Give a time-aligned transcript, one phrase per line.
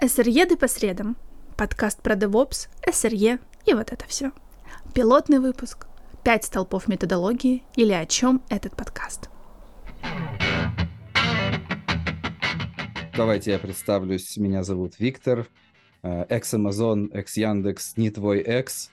[0.00, 1.16] SRE по средам.
[1.56, 4.32] Подкаст про DevOps, SRE и вот это все.
[4.94, 5.86] Пилотный выпуск.
[6.24, 9.28] Пять столпов методологии или о чем этот подкаст.
[13.16, 14.36] Давайте я представлюсь.
[14.36, 15.46] Меня зовут Виктор.
[16.04, 18.90] э, Экс-Амазон, экс-Яндекс, не твой экс.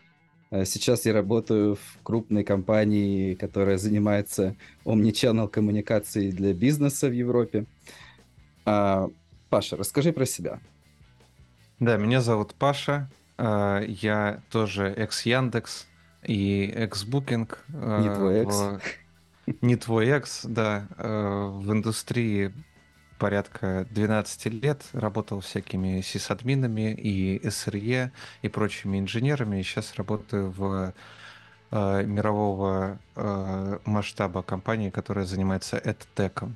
[0.50, 7.66] Э, Сейчас я работаю в крупной компании, которая занимается omnichannel коммуникацией для бизнеса в Европе.
[8.66, 9.10] А,
[9.52, 10.60] Паша, расскажи про себя.
[11.80, 13.10] Да, меня зовут Паша.
[13.38, 15.88] а, Я тоже экс-Яндекс
[16.24, 17.60] и экс-Букинг.
[17.74, 18.56] а, Не твой экс.
[18.56, 18.82] в-
[19.62, 20.88] Не твой экс, да.
[20.98, 22.54] а, В индустрии
[23.20, 24.84] порядка 12 лет.
[24.94, 28.12] Работал всякими сисадминами и SRE
[28.42, 29.60] и прочими инженерами.
[29.60, 30.94] И сейчас работаю в
[31.72, 33.00] мирового
[33.86, 36.50] масштаба компании, которая занимается EdTech.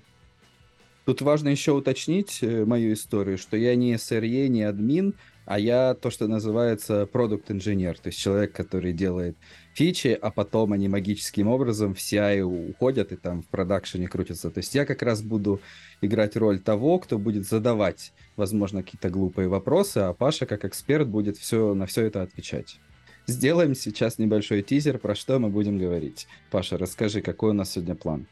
[1.10, 5.96] Тут важно еще уточнить э, мою историю, что я не SRE, не админ, а я
[5.96, 9.36] то, что называется продукт инженер, то есть человек, который делает
[9.74, 14.52] фичи, а потом они магическим образом в CI уходят и там в продакшене крутятся.
[14.52, 15.60] То есть я как раз буду
[16.02, 21.38] играть роль того, кто будет задавать, возможно, какие-то глупые вопросы, а Паша как эксперт будет
[21.38, 22.78] все, на все это отвечать.
[23.26, 26.28] Сделаем сейчас небольшой тизер, про что мы будем говорить.
[26.52, 28.28] Паша, расскажи, какой у нас сегодня план?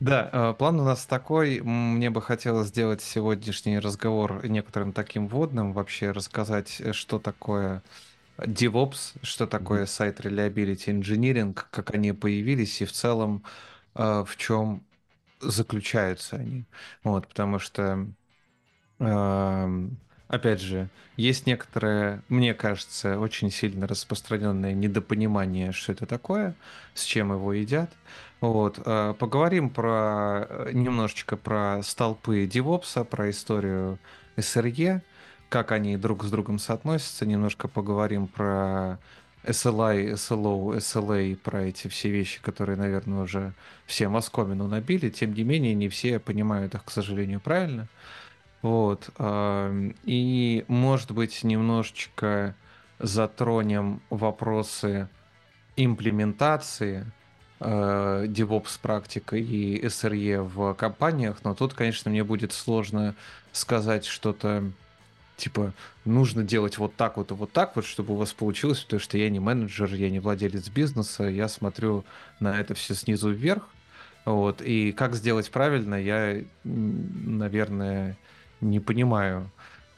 [0.00, 1.60] Да, э, план у нас такой.
[1.62, 7.82] Мне бы хотелось сделать сегодняшний разговор некоторым таким вводным, вообще рассказать, э, что такое
[8.38, 13.44] DevOps, что такое Site Reliability Engineering, как они появились и в целом
[13.94, 14.84] э, в чем
[15.40, 16.66] заключаются они.
[17.04, 18.06] Вот, потому что,
[18.98, 26.54] эм, опять же, есть некоторое, мне кажется, очень сильно распространенное недопонимание, что это такое,
[26.94, 27.90] с чем его едят.
[28.40, 33.98] Вот, э, поговорим про э, немножечко про столпы DevOps, про историю
[34.36, 35.02] SRE,
[35.48, 39.00] как они друг с другом соотносятся, немножко поговорим про
[39.44, 43.54] SLI, SLO, SLA, про эти все вещи, которые, наверное, уже
[43.86, 45.08] все московину набили.
[45.10, 47.88] Тем не менее, не все понимают их, к сожалению, правильно.
[48.62, 49.10] Вот.
[49.18, 52.56] эм, И, может быть, немножечко
[52.98, 55.10] затронем вопросы
[55.76, 57.12] имплементации
[57.60, 63.14] DevOps практика и SRE в компаниях, но тут, конечно, мне будет сложно
[63.52, 64.64] сказать что-то
[65.36, 65.72] типа
[66.04, 69.18] нужно делать вот так вот и вот так вот, чтобы у вас получилось, потому что
[69.18, 72.04] я не менеджер, я не владелец бизнеса, я смотрю
[72.40, 73.68] на это все снизу вверх,
[74.24, 78.16] вот, и как сделать правильно, я, наверное,
[78.60, 79.50] не понимаю.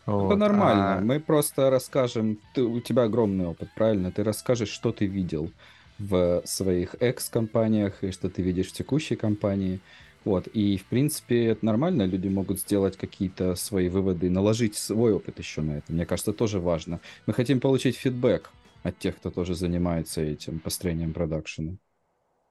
[0.06, 0.96] Это Вот, нормально.
[0.96, 2.38] а- Мы просто расскажем.
[2.54, 4.10] Ты, у тебя огромный опыт, правильно?
[4.10, 5.50] Ты расскажешь, что ты видел
[5.98, 9.80] в своих экс-компаниях и что ты видишь в текущей компании.
[10.24, 10.46] Вот.
[10.48, 12.02] И, в принципе, это нормально.
[12.04, 15.92] Люди могут сделать какие-то свои выводы, наложить свой опыт еще на это.
[15.92, 17.00] Мне кажется, тоже важно.
[17.26, 18.50] Мы хотим получить фидбэк
[18.82, 21.76] от тех, кто тоже занимается этим построением продакшена.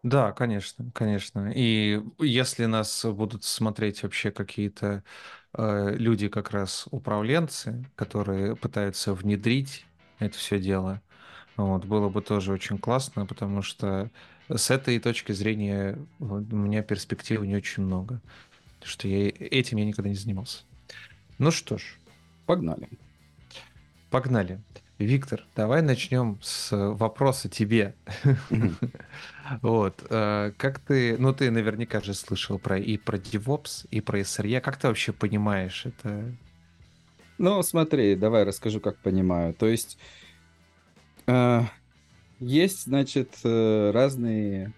[0.03, 1.51] Да, конечно, конечно.
[1.53, 5.03] И если нас будут смотреть вообще какие-то
[5.53, 9.85] э, люди, как раз управленцы, которые пытаются внедрить
[10.19, 11.01] это все дело,
[11.57, 14.09] вот, было бы тоже очень классно, потому что
[14.47, 18.21] с этой точки зрения вот, у меня перспективы не очень много,
[18.75, 20.63] потому что я этим я никогда не занимался.
[21.39, 21.97] Ну что ж,
[22.45, 22.87] Погнали.
[24.09, 24.61] погнали.
[24.99, 27.95] Виктор, давай начнем с вопроса тебе.
[29.61, 34.19] Вот, э, как ты, ну ты наверняка же слышал про и про DevOps, и про
[34.19, 36.35] SRE, как ты вообще понимаешь это?
[37.37, 39.53] Ну, смотри, давай расскажу, как понимаю.
[39.53, 39.97] То есть
[42.39, 44.73] есть, значит, э, разные,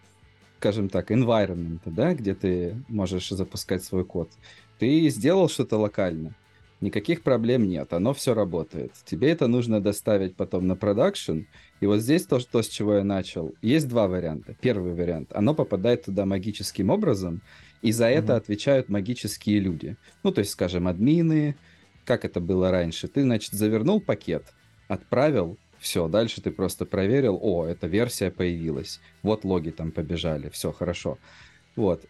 [0.59, 4.31] скажем так, environment, да, где ты можешь запускать свой код.
[4.77, 6.35] Ты сделал что-то локально,
[6.79, 8.93] никаких проблем нет, оно все работает.
[9.05, 11.41] Тебе это нужно доставить потом на продакшн,
[11.81, 13.53] и вот здесь то, что, с чего я начал.
[13.61, 14.55] Есть два варианта.
[14.61, 17.41] Первый вариант, оно попадает туда магическим образом,
[17.81, 18.37] и за это Мгм.
[18.41, 19.97] отвечают магические люди.
[20.23, 21.55] Ну, то есть, скажем, админы,
[22.05, 23.07] как это было раньше.
[23.09, 24.53] Ты, значит, завернул пакет,
[24.87, 30.71] отправил, все, дальше ты просто проверил, о, эта версия появилась, вот логи там побежали, все
[30.71, 31.17] хорошо.
[31.75, 32.05] Вот.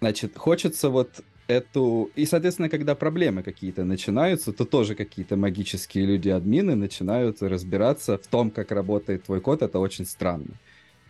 [0.00, 2.10] Значит, хочется вот эту...
[2.14, 8.50] И, соответственно, когда проблемы какие-то начинаются, то тоже какие-то магические люди-админы начинают разбираться в том,
[8.50, 9.62] как работает твой код.
[9.62, 10.54] Это очень странно.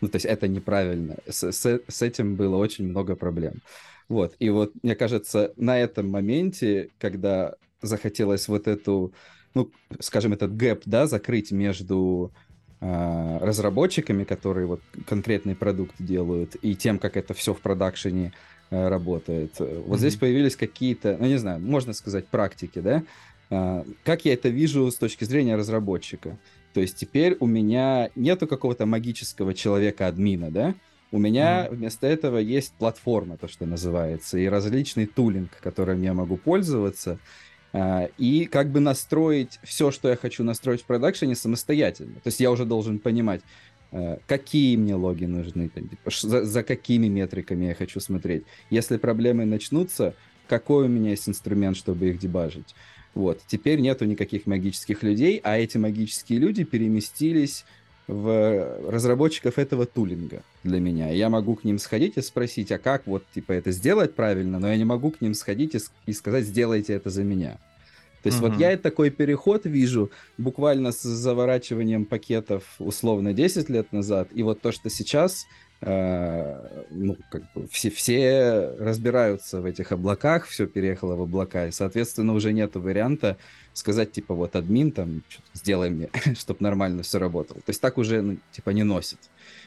[0.00, 1.16] Ну, то есть это неправильно.
[1.28, 3.60] С, с- с этим было очень много проблем.
[4.08, 4.34] Вот.
[4.38, 9.12] И вот, мне кажется, на этом моменте, когда захотелось вот эту,
[9.54, 12.32] ну, скажем, этот гэп, да, закрыть между
[12.80, 18.32] а, разработчиками, которые вот конкретный продукт делают, и тем, как это все в продакшене
[18.70, 19.58] э, работает.
[19.58, 20.20] Вот здесь Мгм.
[20.20, 23.02] появились какие-то, ну, не знаю, можно сказать, практики, да,
[23.50, 26.38] А, как я это вижу с точки зрения разработчика?
[26.72, 30.74] То есть теперь у меня нету какого-то магического человека-админа, да?
[31.12, 31.74] У меня mm-hmm.
[31.74, 37.18] вместо этого есть платформа, то, что называется, и различный тулинг, которым я могу пользоваться,
[38.18, 42.14] и как бы настроить все, что я хочу настроить в продакшене самостоятельно.
[42.14, 43.42] То есть я уже должен понимать,
[43.92, 48.44] а, какие мне логи нужны, типа, за, за какими метриками я хочу смотреть.
[48.70, 50.14] Если проблемы начнутся,
[50.48, 52.74] какой у меня есть инструмент, чтобы их дебажить.
[53.14, 53.40] Вот.
[53.46, 57.64] Теперь нету никаких магических людей, а эти магические люди переместились
[58.06, 61.10] в разработчиков этого тулинга для меня.
[61.10, 64.68] Я могу к ним сходить и спросить, а как вот, типа, это сделать правильно, но
[64.68, 67.58] я не могу к ним сходить и, и сказать, сделайте это за меня.
[68.22, 68.48] То есть угу.
[68.48, 74.60] вот я такой переход вижу буквально с заворачиванием пакетов условно 10 лет назад, и вот
[74.60, 81.16] то, что сейчас Э, ну, как бы все, все разбираются в этих облаках, все переехало
[81.16, 83.38] в облака, и, соответственно, уже нет варианта
[83.72, 85.22] сказать, типа, вот админ там,
[85.54, 87.60] сделай мне, чтобы нормально все работало.
[87.60, 89.18] То есть так уже, ну, типа, не носит.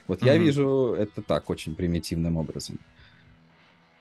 [0.07, 0.27] Вот mm-hmm.
[0.27, 2.79] я вижу это так, очень примитивным образом.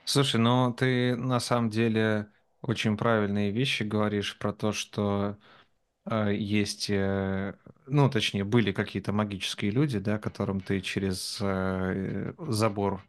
[0.04, 2.26] Слушай, ну ты на самом деле
[2.60, 5.61] очень правильные вещи говоришь про то, что э,
[6.10, 7.54] есть э,
[7.86, 13.02] ну, точнее, были какие-то магические люди, да, которым ты через э, забор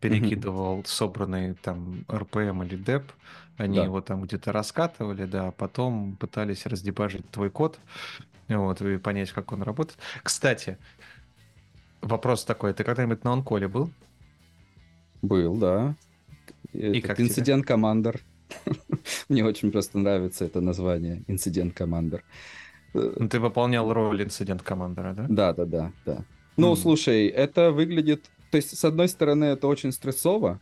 [0.00, 0.86] перекидывал mm-hmm.
[0.86, 3.12] собранный там РПМ или ДЭП,
[3.56, 3.84] они да.
[3.84, 7.78] его там где-то раскатывали, да, а потом пытались раздебажить твой код,
[8.48, 9.98] вот, и понять, как он работает.
[10.22, 10.78] Кстати,
[12.00, 13.90] вопрос такой, ты когда-нибудь на онколе был?
[15.22, 15.96] Был, да.
[16.72, 18.20] И как инцидент командер.
[19.28, 22.22] Мне очень просто нравится это название, инцидент командер.
[22.92, 25.26] Ну, ты выполнял роль инцидент-командера, да?
[25.28, 26.24] Да, да, да, да.
[26.56, 26.76] Ну, mm.
[26.76, 28.24] слушай, это выглядит...
[28.50, 30.58] То есть, с одной стороны, это очень стрессово,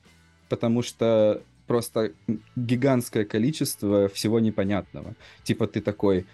[0.51, 2.13] потому что просто
[2.57, 5.15] гигантское количество всего непонятного.
[5.43, 6.27] Типа ты такой,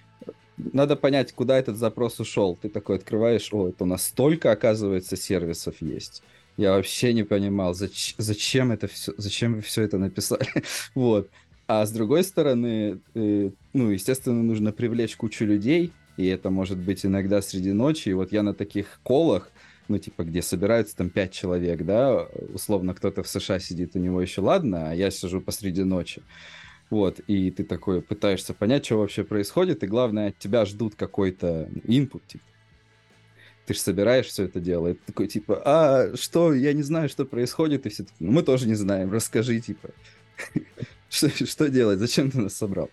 [0.56, 2.56] надо понять, куда этот запрос ушел.
[2.60, 6.22] Ты такой открываешь, о, это у нас столько, оказывается, сервисов есть.
[6.56, 10.46] Я вообще не понимал, зач- зачем это все, зачем вы все это написали.
[10.94, 11.28] вот.
[11.66, 17.06] А с другой стороны, э, ну, естественно, нужно привлечь кучу людей, и это может быть
[17.06, 18.10] иногда среди ночи.
[18.10, 19.50] И вот я на таких колах,
[19.88, 24.20] ну, типа, где собираются там пять человек, да, условно, кто-то в США сидит, у него
[24.20, 26.22] еще ладно, а я сижу посреди ночи.
[26.90, 31.68] Вот, и ты такой пытаешься понять, что вообще происходит, и главное, от тебя ждут какой-то
[31.84, 32.44] инпут, типа.
[33.66, 37.08] Ты же собираешь все это дело, и ты такой, типа, а, что, я не знаю,
[37.08, 39.88] что происходит, и все таки ну, мы тоже не знаем, расскажи, типа.
[41.14, 42.00] Что, что делать?
[42.00, 42.90] Зачем ты нас собрал?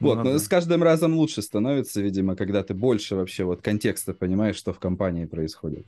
[0.00, 4.12] Вот, ну, но с каждым разом лучше становится, видимо, когда ты больше вообще вот контекста
[4.12, 5.86] понимаешь, что в компании происходит.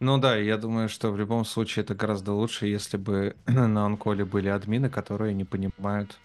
[0.00, 4.24] Ну да, я думаю, что в любом случае это гораздо лучше, если бы на онколе
[4.24, 6.16] были админы, которые не понимают.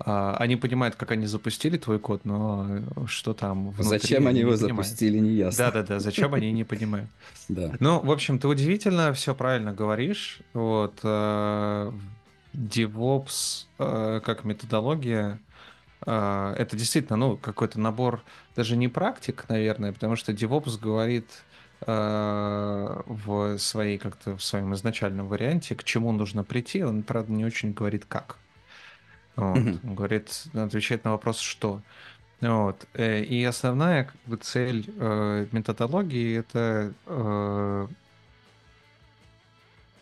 [0.00, 4.52] А, они понимают, как они запустили твой код, но что там внутри, Зачем они его
[4.52, 4.76] понимают.
[4.76, 5.64] запустили, не ясно.
[5.64, 7.10] Да-да-да, зачем они не понимают.
[7.48, 7.72] Да.
[7.80, 10.40] Ну, в общем, ты удивительно все правильно говоришь.
[10.52, 11.92] Вот э,
[12.54, 15.38] DevOps э, как методология,
[16.06, 18.22] э, это действительно, ну, какой-то набор
[18.56, 21.26] даже не практик, наверное, потому что DevOps говорит
[21.86, 27.44] э, в своей как-то в своем изначальном варианте, к чему нужно прийти, он, правда, не
[27.44, 28.36] очень говорит как.
[29.36, 29.58] Вот.
[29.58, 29.80] Mm-hmm.
[29.84, 31.80] Он говорит, отвечает на вопрос что.
[32.40, 32.86] Вот.
[32.94, 37.88] Э, и основная как бы, цель э, методологии это э,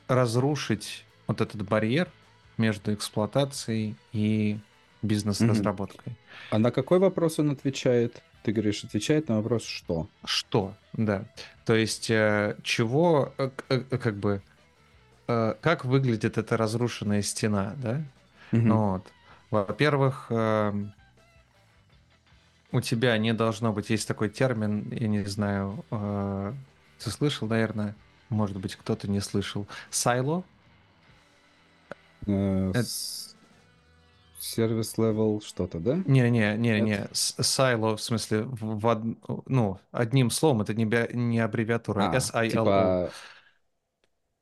[0.08, 2.08] разрушить вот этот барьер,
[2.56, 4.58] между эксплуатацией и
[5.02, 6.12] бизнес-разработкой.
[6.12, 6.50] Mm-hmm.
[6.50, 8.22] А на какой вопрос он отвечает?
[8.42, 10.08] Ты говоришь, отвечает на вопрос что?
[10.25, 11.25] Что, да.
[11.64, 14.42] То есть, э, чего, э, э, как бы,
[15.26, 17.96] как выглядит эта разрушенная стена, да?
[18.52, 18.60] Mm-hmm.
[18.60, 19.12] Ну, вот.
[19.50, 20.30] Во-первых,
[22.70, 25.84] у тебя не должно быть, есть такой термин, я не знаю,
[27.02, 27.96] ты слышал, наверное,
[28.28, 30.44] может быть, кто-то не слышал, сайло,
[32.26, 32.73] Э,
[34.38, 35.97] service level что-то, да?
[36.06, 37.09] Не, не, не, не.
[37.12, 39.16] Silo в смысле в, в
[39.47, 42.11] ну одним словом это не не аббревиатура.
[42.11, 42.50] А, S-I-L-O.
[42.50, 43.11] Типа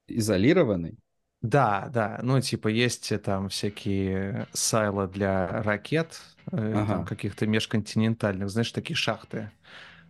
[0.07, 0.99] изолированный.
[1.43, 2.21] Да, да.
[2.23, 6.21] Ну типа есть там всякие silo для ракет,
[6.53, 7.05] э, ага.
[7.05, 9.51] каких-то межконтинентальных, знаешь, такие шахты.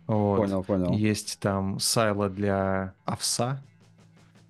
[0.07, 0.37] Вот.
[0.37, 0.93] Понял, понял.
[0.93, 3.61] Есть там silo для овса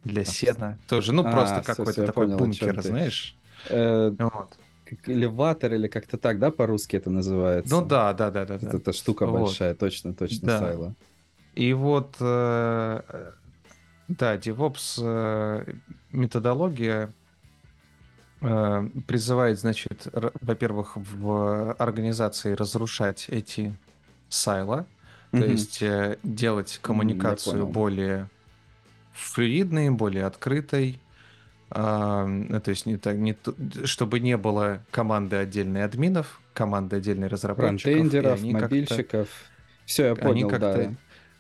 [0.06, 1.12] для сена тоже.
[1.12, 3.36] Ну, а, просто какой-то такой понял, бункер, знаешь.
[3.70, 4.58] Э, вот.
[4.86, 7.74] Как элеватор или как-то так, да, по-русски это называется?
[7.74, 8.56] Ну да, да, да, да.
[8.56, 8.94] Это, да.
[8.94, 9.42] штука вот.
[9.42, 10.60] большая, точно, точно, да.
[10.60, 10.96] Сайла.
[11.56, 13.02] И вот, э,
[14.08, 15.74] да, DevOps э,
[16.12, 17.12] методология
[18.42, 23.76] э, призывает, значит, р- во-первых, в организации разрушать эти
[24.30, 24.86] сайла,
[25.32, 28.30] то есть э, делать коммуникацию более
[29.16, 31.00] флюидной, более открытой,
[31.70, 33.36] а, ну, то есть не так, не,
[33.86, 39.30] чтобы не было команды отдельной админов, команды отдельной разработчиков, Фронтендеров, мобильщиков.
[39.86, 40.94] Все, я понял, да.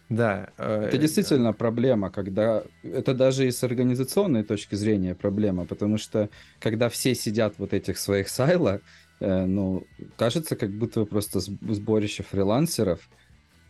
[0.09, 2.63] да, э, Это действительно проблема, когда...
[2.83, 6.29] Это даже и с организационной точки зрения проблема, потому что
[6.59, 8.81] когда все сидят вот этих своих сайло,
[9.19, 9.83] э, ну,
[10.17, 12.99] кажется, как будто вы просто сб- сборище фрилансеров,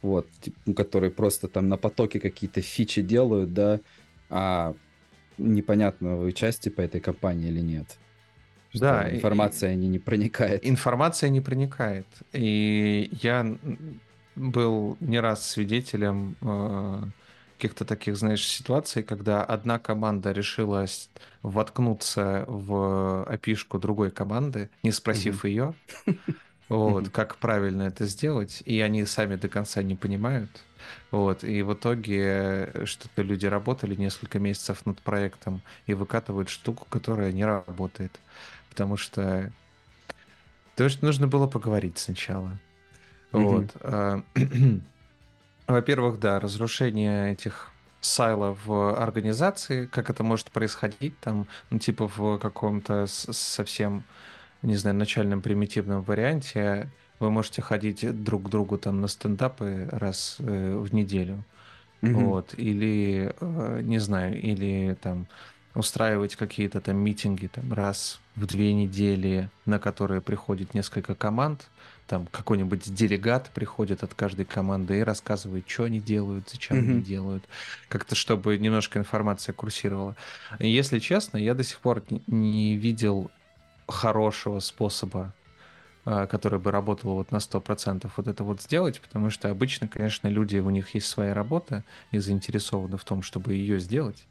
[0.02, 0.28] вот,
[0.66, 3.80] ну, которые просто там на потоке какие-то фичи делают, да,
[4.30, 4.76] а
[5.38, 7.98] непонятно, вы части по этой компании или нет.
[8.74, 10.66] Да, и- информация не, не проникает.
[10.68, 12.08] информация не проникает.
[12.34, 13.58] И я
[14.36, 17.04] был не раз свидетелем э,
[17.58, 20.86] каких-то таких, знаешь, ситуаций, когда одна команда решила
[21.42, 25.76] воткнуться в опишку другой команды, не спросив ее,
[26.70, 30.68] вот, как правильно это сделать, и они сами до конца не понимают.
[31.12, 36.86] Вот, и в итоге э, что-то люди работали несколько месяцев над проектом и выкатывают штуку,
[36.90, 38.20] которая не работает.
[38.70, 39.52] Потому что
[40.76, 42.60] Потому что нужно было поговорить сначала.
[43.32, 43.70] Вот.
[43.80, 44.22] а,
[45.68, 47.72] Во-первых, да, разрушение этих
[48.02, 54.04] сайлов в организации, как это может происходить там, ну, типа в каком-то совсем,
[54.62, 60.38] не знаю, начальном примитивном варианте, вы можете ходить друг к другу там на стендапы раз
[60.40, 61.46] э, в неделю.
[62.02, 62.42] Мгм.
[62.42, 65.30] Вот, или, э, не знаю, или там
[65.74, 71.72] устраивать какие-то там митинги там раз в две недели, на которые приходит несколько команд,
[72.06, 77.04] там какой-нибудь делегат приходит от каждой команды и рассказывает, что они делают, зачем они Мгм.
[77.04, 77.50] делают,
[77.90, 80.16] как-то чтобы немножко информация курсировала.
[80.60, 83.34] Если честно, я до сих пор не видел
[83.88, 85.36] хорошего способа
[86.06, 90.58] который бы работал вот на 100% вот это вот сделать, потому что обычно, конечно, люди,
[90.58, 94.24] у них есть своя работа и заинтересованы в том, чтобы ее сделать.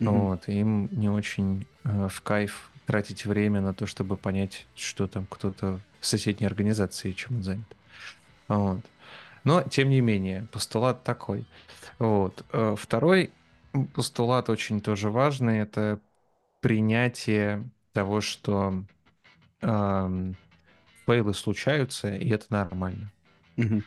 [0.00, 0.10] Мгм.
[0.10, 5.26] Вот, им не очень э, в кайф тратить время на то, чтобы понять, что там
[5.28, 7.64] кто-то в соседней организации чем занят.
[8.48, 8.80] Вот.
[9.44, 11.44] Но, тем не менее, постулат такой.
[11.98, 12.44] Вот.
[12.52, 13.30] Э, Второй
[13.94, 16.00] постулат очень тоже важный, это
[16.60, 18.84] принятие того, что
[19.62, 20.36] ам,
[21.06, 23.12] фейлы случаются, и это нормально.
[23.56, 23.84] Мгм.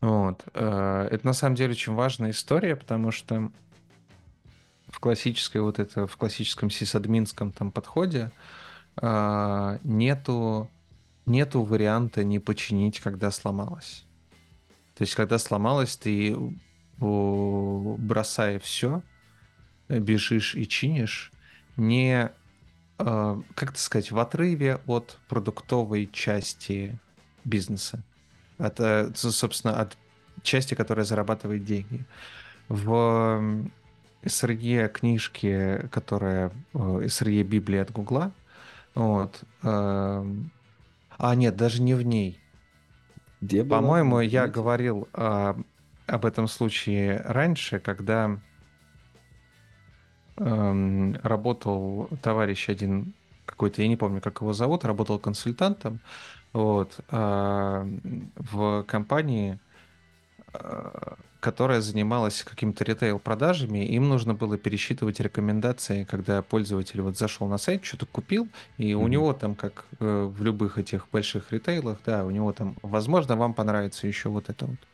[0.00, 0.44] Вот.
[0.54, 3.50] э, Это на самом деле очень важная история, потому что
[4.88, 8.30] в классической вот это, в классическом сисадминском там подходе
[8.96, 10.70] а, нету,
[11.26, 14.04] нету варианта не починить, когда сломалось.
[14.96, 16.34] То есть, когда сломалось, ты
[16.98, 19.02] бросая все,
[19.88, 21.30] бежишь и чинишь,
[21.76, 22.30] не,
[22.98, 26.98] э, как это сказать, в отрыве от продуктовой части
[27.44, 28.02] бизнеса.
[28.58, 29.96] От, э, собственно, от
[30.42, 32.04] части, которая зарабатывает деньги.
[32.68, 33.72] В м,
[34.22, 38.32] SRE книжке, которая э, SRE Библия от Гугла,
[38.94, 42.40] вот, а нет, даже не в ней.
[43.40, 43.62] Где?
[43.64, 45.56] По-моему, я говорил а,
[46.06, 48.40] об этом случае раньше, когда
[50.38, 53.14] эм, работал товарищ один
[53.44, 56.02] какой-то, я не помню, как его зовут, работал консультантом
[56.52, 57.86] вот, а,
[58.36, 59.60] в компании,
[60.52, 67.58] а, которая занималась какими-то ритейл-продажами, им нужно было пересчитывать рекомендации, когда пользователь вот зашел на
[67.58, 69.10] сайт, что-то купил, и у Мгм.
[69.10, 73.54] него там, как э, в любых этих больших ритейлах, да, у него там, возможно, вам
[73.54, 74.88] понравится еще вот это вот.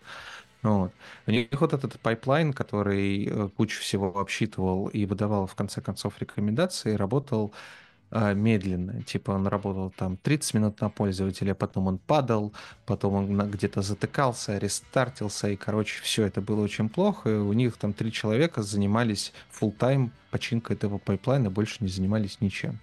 [0.62, 0.92] Вот.
[1.26, 6.20] У них вот этот пайплайн, который э, кучу всего обсчитывал и выдавал в конце концов
[6.20, 7.52] рекомендации, работал
[8.14, 9.02] а, медленно.
[9.04, 12.52] Типа он работал там 30 минут на пользователя, потом он падал,
[12.84, 17.30] потом он где-то затыкался, рестартился, и, короче, все это было очень плохо.
[17.30, 22.42] И у них там три человека занимались full time починкой этого пайплайна, больше не занимались
[22.42, 22.80] ничем.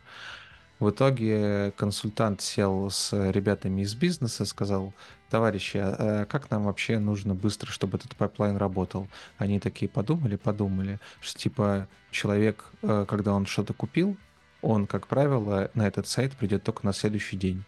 [0.80, 4.96] В итоге консультант сел с ребятами из бизнеса, сказал,
[5.30, 9.08] товарищи, а а как нам вообще нужно быстро, чтобы этот пайплайн работал?
[9.38, 14.18] Они такие подумали, подумали, что типа человек, э, когда он что-то купил,
[14.62, 17.64] он, как правило, на этот сайт придет только на следующий день.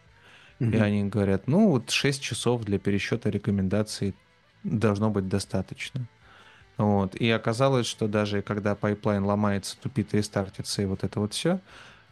[0.60, 0.82] И Мгм.
[0.84, 4.16] они говорят, ну вот 6 часов для пересчета рекомендаций
[4.64, 6.08] должно быть достаточно.
[6.78, 7.16] Вот.
[7.16, 11.60] И оказалось, что даже когда пайплайн ломается, тупит, рестартится и вот это вот все,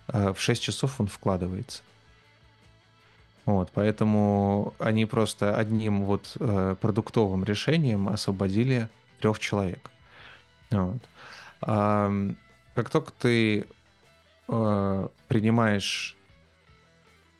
[0.07, 1.81] в 6 часов он вкладывается.
[3.49, 8.89] Вот, поэтому они просто одним вот э, продуктовым решением освободили
[9.19, 9.89] трех человек.
[10.69, 11.01] Вот.
[11.61, 12.13] А,
[12.75, 13.65] как только ты
[14.47, 16.15] э, принимаешь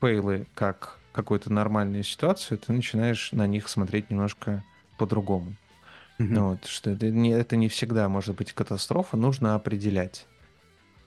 [0.02, 4.64] фейлы как какую-то нормальную ситуацию, ты начинаешь на них смотреть немножко
[4.98, 5.58] по-другому.
[6.18, 6.40] Mm-hmm.
[6.40, 10.26] Вот, что это не, это не всегда может быть катастрофа, нужно определять,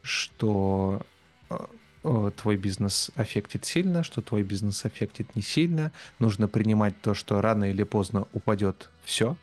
[0.03, 1.03] что
[1.51, 1.57] э,
[2.03, 5.93] твой бизнес аффектит сильно, что твой бизнес аффектит не сильно.
[6.19, 9.37] Нужно принимать то, что рано или поздно упадет все.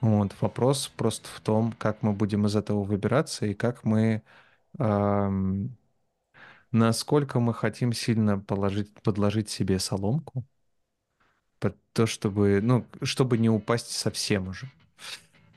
[0.00, 4.22] Вот, вопрос просто в том, как мы будем из этого выбираться и как мы
[4.78, 5.76] эм,
[6.72, 10.44] насколько мы хотим сильно положить, подложить себе соломку
[11.58, 14.70] под то, чтобы, ну, чтобы не упасть совсем уже.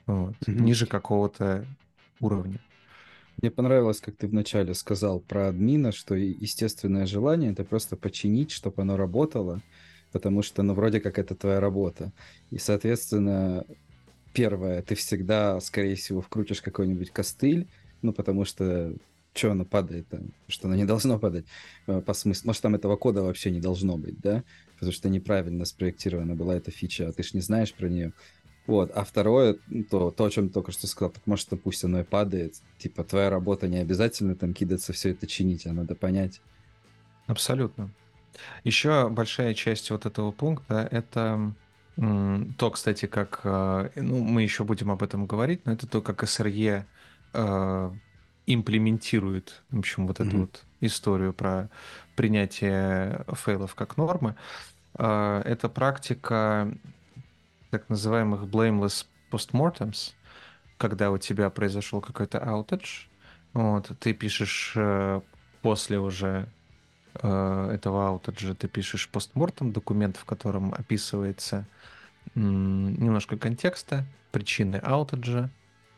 [0.06, 0.60] Вот, mm-hmm.
[0.60, 1.66] ниже какого-то
[2.20, 2.60] уровня.
[3.44, 8.80] Мне понравилось, как ты вначале сказал про админа, что естественное желание это просто починить, чтобы
[8.80, 9.60] оно работало,
[10.12, 12.10] потому что, ну, вроде как это твоя работа.
[12.50, 13.66] И, соответственно,
[14.32, 17.68] первое, ты всегда, скорее всего, вкрутишь какой-нибудь костыль,
[18.00, 18.94] ну, потому что
[19.34, 21.44] что оно падает, там, что оно не должно падать
[21.86, 22.46] э, по смыслу.
[22.46, 24.42] Может, там этого кода вообще не должно быть, да?
[24.74, 28.14] Потому что неправильно спроектирована была эта фича, а ты ж не знаешь про нее.
[28.66, 28.90] Вот.
[28.94, 29.58] А второе,
[29.90, 32.54] то, то, о чем ты только что сказал, может, пусть оно и падает.
[32.78, 36.40] Типа, твоя работа не обязательно там кидаться все это чинить, а надо понять.
[37.26, 37.90] Абсолютно.
[38.64, 41.54] Еще большая часть вот этого пункта— это
[41.96, 43.40] то, кстати, как...
[43.44, 46.84] Э, ну, мы еще будем об этом говорить, но это то, как SRE
[48.46, 50.28] имплементирует, в общем, вот mm-hmm.
[50.28, 51.70] эту вот историю про
[52.16, 54.36] принятие фейлов как нормы.
[54.94, 56.76] А, это практика
[57.74, 60.12] так называемых blameless postmortems,
[60.78, 63.08] когда у тебя произошел какой-то outage,
[63.52, 65.20] вот, ты пишешь э,
[65.60, 66.48] после уже
[67.14, 71.66] э, этого аутеджа, ты пишешь постмортем, документ, в котором описывается
[72.36, 75.50] немножко контекста, причины аутеджа,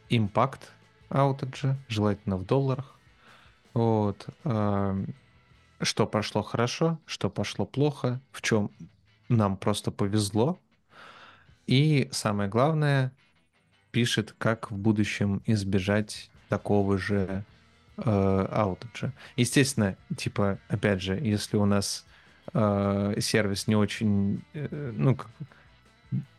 [0.09, 0.73] импакт
[1.11, 2.99] аутеджа, желательно в долларах.
[3.75, 4.27] Вот.
[5.83, 8.71] Что пошло хорошо, что пошло плохо, в чем
[9.29, 10.59] нам просто повезло.
[11.67, 13.13] И самое главное,
[13.91, 17.45] пишет, как в будущем избежать такого же
[17.97, 18.75] э.
[19.37, 22.05] Естественно, типа, опять же, если у нас
[22.53, 25.17] э, сервис не очень, э, ну,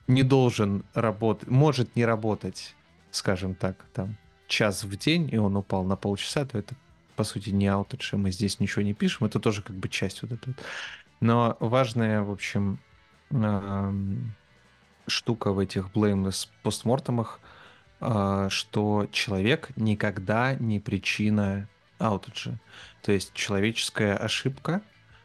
[0.08, 2.76] не должен работать, может не работать,
[3.12, 6.76] скажем так, там, час в день, и он упал на полчаса, то это,
[7.16, 10.32] по сути, не аутедж, мы здесь ничего не пишем, это тоже как бы часть вот
[10.32, 10.56] этой.
[11.20, 12.80] Но важная, в общем,
[15.08, 17.40] штука в этих blameless постмортемах,
[18.00, 21.68] а, что человек никогда не причина
[21.98, 22.60] аутеджа.
[23.02, 24.82] То есть человеческая ошибка,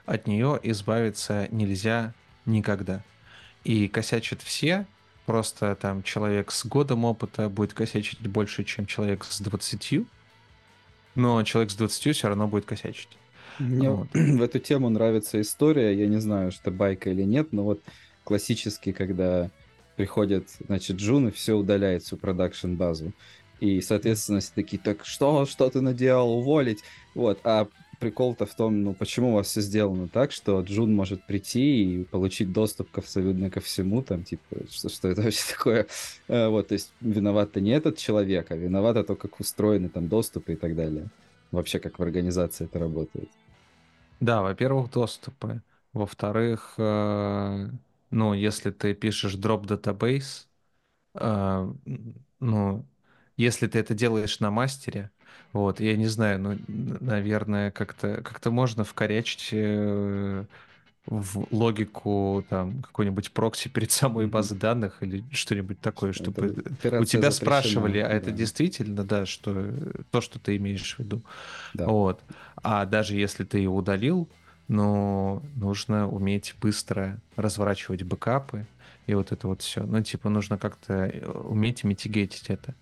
[0.07, 2.14] от нее избавиться нельзя
[2.47, 3.03] никогда.
[3.64, 4.87] И косячат все,
[5.27, 10.07] просто там человек с годом опыта будет косячить больше, чем человек с 20,
[11.14, 13.11] но человек с 20 все равно будет косячить.
[13.59, 14.09] Мне вот.
[14.14, 17.83] в эту тему нравится история, я не знаю, что байка или нет, но вот
[18.25, 19.51] классически, когда
[20.03, 23.12] приходит, значит, Джун, и все удаляет всю продакшн базу.
[23.61, 26.81] И, соответственно, все такие, так что, что ты наделал, уволить?
[27.15, 27.69] Вот, а
[28.01, 32.05] прикол-то в том, ну, почему у вас все сделано так, что Джун может прийти и
[32.05, 35.87] получить доступ ко абсолютно ко всему, там, типа, что, что это вообще такое?
[36.27, 40.55] А, вот, то есть виноват-то не этот человек, а виноват то, как устроены там доступы
[40.55, 41.07] и так далее.
[41.53, 43.31] Вообще, как в организации это работает.
[44.19, 45.62] Да, во-первых, доступы.
[45.93, 47.69] Во-вторых, э,
[48.12, 50.46] ну, если ты пишешь drop database,
[51.14, 51.72] э,
[52.40, 52.87] ну,
[53.37, 55.11] если ты это делаешь на мастере,
[55.53, 60.44] вот, я не знаю, ну, наверное, как-то как можно вкорячить э,
[61.07, 67.31] в логику там какой-нибудь прокси перед самой базой данных или что-нибудь такое, чтобы у тебя
[67.31, 68.14] спрашивали, а да.
[68.14, 69.72] это действительно, да, что
[70.11, 71.22] то, что ты имеешь в виду.
[71.75, 71.87] Да.
[71.87, 72.20] Вот.
[72.62, 74.29] А даже если ты его удалил,
[74.68, 78.66] ну, нужно уметь быстро разворачивать бэкапы
[79.07, 79.83] и вот это вот все.
[79.83, 82.75] Ну, типа, нужно как-то э, уметь митигейтить это.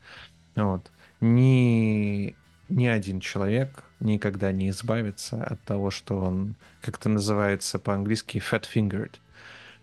[0.55, 0.91] Вот.
[1.21, 2.37] Не
[2.71, 9.15] ни один человек никогда не избавится от того, что он, как это называется по-английски, fat-fingered.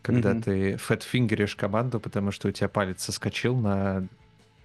[0.02, 0.42] Когда mm-hmm.
[0.42, 4.08] ты fat-фингеришь команду, потому что у тебя палец соскочил на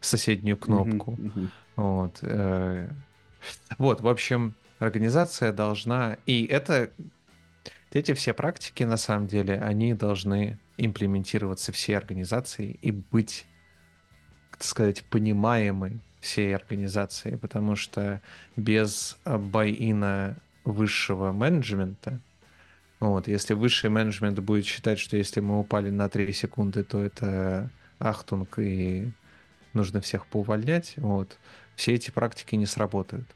[0.00, 1.12] соседнюю кнопку.
[1.12, 1.32] Mm-hmm.
[1.34, 1.48] Mm-hmm.
[1.76, 2.18] Вот.
[2.22, 2.88] Э,
[3.78, 6.16] вот, в общем, организация должна...
[6.26, 6.90] И это...
[7.92, 13.44] Эти все практики, на самом деле, они должны имплементироваться всей организацией и быть,
[14.52, 18.22] так сказать, понимаемой всей организации, потому что
[18.56, 22.20] без байина высшего менеджмента,
[22.98, 27.68] вот, если высший менеджмент будет считать, что если мы упали на 3 секунды, то это
[27.98, 29.10] ахтунг и
[29.74, 31.36] нужно всех поувольнять, вот,
[31.74, 33.26] все эти практики не сработают.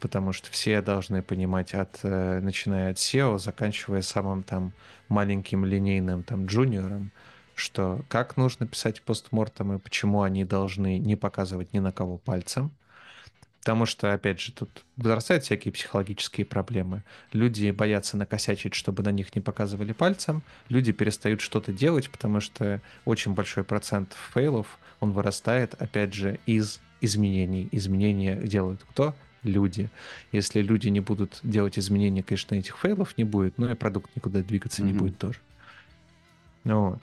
[0.00, 4.72] Потому что все должны понимать, от, э, начиная от SEO, заканчивая самым там
[5.08, 7.12] маленьким линейным там джуниором,
[7.54, 12.72] что как нужно писать постмортом и почему они должны не показывать ни на кого пальцем,
[13.62, 17.04] Потому что, опять же, тут возрастают всякие психологические проблемы.
[17.32, 20.42] Люди боятся накосячить, чтобы на них не показывали пальцем.
[20.68, 26.80] Люди перестают что-то делать, потому что очень большой процент фейлов, он вырастает, опять же, из
[27.00, 27.68] изменений.
[27.70, 29.14] Изменения делают кто?
[29.42, 29.90] Люди.
[30.30, 34.40] Если люди не будут делать изменения, конечно, этих фейлов не будет, но и продукт никуда
[34.42, 34.86] двигаться mm-hmm.
[34.86, 35.40] не будет тоже.
[36.64, 37.02] Вот.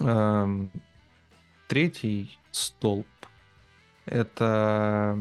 [0.00, 0.70] Эм,
[1.68, 3.06] третий столб
[4.04, 5.18] это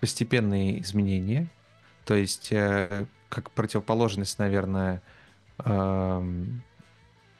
[0.00, 1.48] постепенные изменения,
[2.04, 5.02] то есть э, как противоположность, наверное,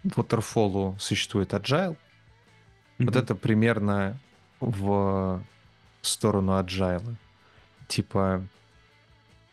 [0.04, 1.96] waterfall существует agile.
[1.96, 3.04] Mm-hmm.
[3.06, 4.18] Вот это примерно
[4.60, 5.42] в
[6.06, 7.16] сторону agile.
[7.88, 8.46] Типа,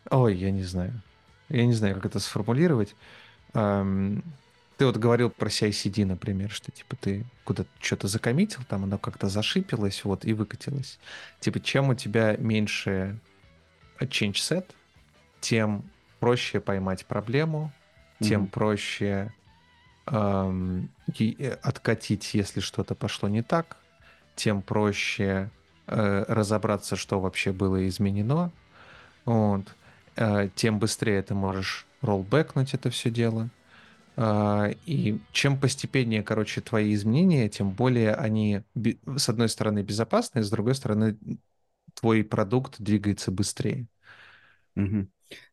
[0.09, 1.01] ой, я не знаю.
[1.49, 2.95] Я не знаю, как это сформулировать.
[3.53, 9.27] Ты вот говорил про CICD, например, что типа ты куда-то что-то закоммитил, там оно как-то
[9.27, 10.99] зашипилось, вот, и выкатилось.
[11.41, 13.19] Типа, чем у тебя меньше
[13.99, 14.65] change set,
[15.41, 15.83] тем
[16.21, 17.73] проще поймать проблему,
[18.21, 18.49] тем mm-hmm.
[18.51, 19.33] проще
[20.05, 23.77] эм, э, откатить, если что-то пошло не так,
[24.35, 25.49] тем проще
[25.89, 28.51] разобраться, что вообще было изменено.
[29.25, 29.65] Вот.
[30.15, 33.49] Э, тем быстрее ты можешь роллбэкнуть это все дело.
[34.21, 38.63] А, и чем постепеннее, короче, твои изменения, тем более они,
[39.15, 41.17] с одной стороны, безопасны, с другой стороны,
[41.93, 43.87] твой продукт двигается быстрее.
[44.75, 45.07] Угу.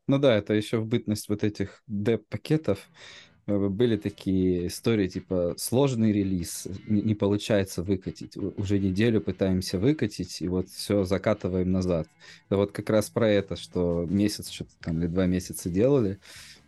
[0.08, 6.12] Ну да, это еще в бытность вот этих деп-пакетов э, были такие истории, типа сложный
[6.12, 12.08] релиз, не получается выкатить, уже неделю пытаемся выкатить, и вот все закатываем назад.
[12.46, 16.18] Это вот как раз про это, что месяц что-то там или два месяца делали,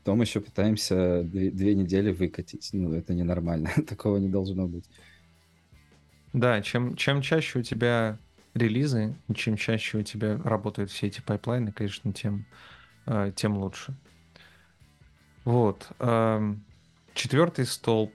[0.09, 2.71] Потом еще пытаемся две, две недели выкатить.
[2.73, 3.69] Ну, это ненормально.
[3.87, 4.89] Такого не должно быть.
[6.33, 8.19] Да, чем, чем чаще у тебя
[8.55, 12.47] релизы, чем чаще у тебя работают все эти пайплайны, конечно, тем,
[13.05, 13.95] э, тем лучше.
[15.45, 15.89] Вот.
[17.19, 18.13] Четвертый столб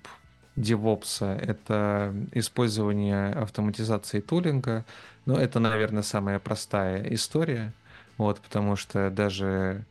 [0.56, 4.86] DevOps— это использование автоматизации тулинга.
[5.26, 7.74] Но это, наверное, самая простая история,
[8.18, 9.84] вот, потому что даже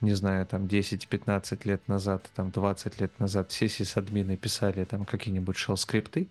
[0.00, 5.56] не знаю, там 10-15 лет назад, там 20 лет назад все сисадмины писали там какие-нибудь
[5.56, 6.28] shell-скрипты,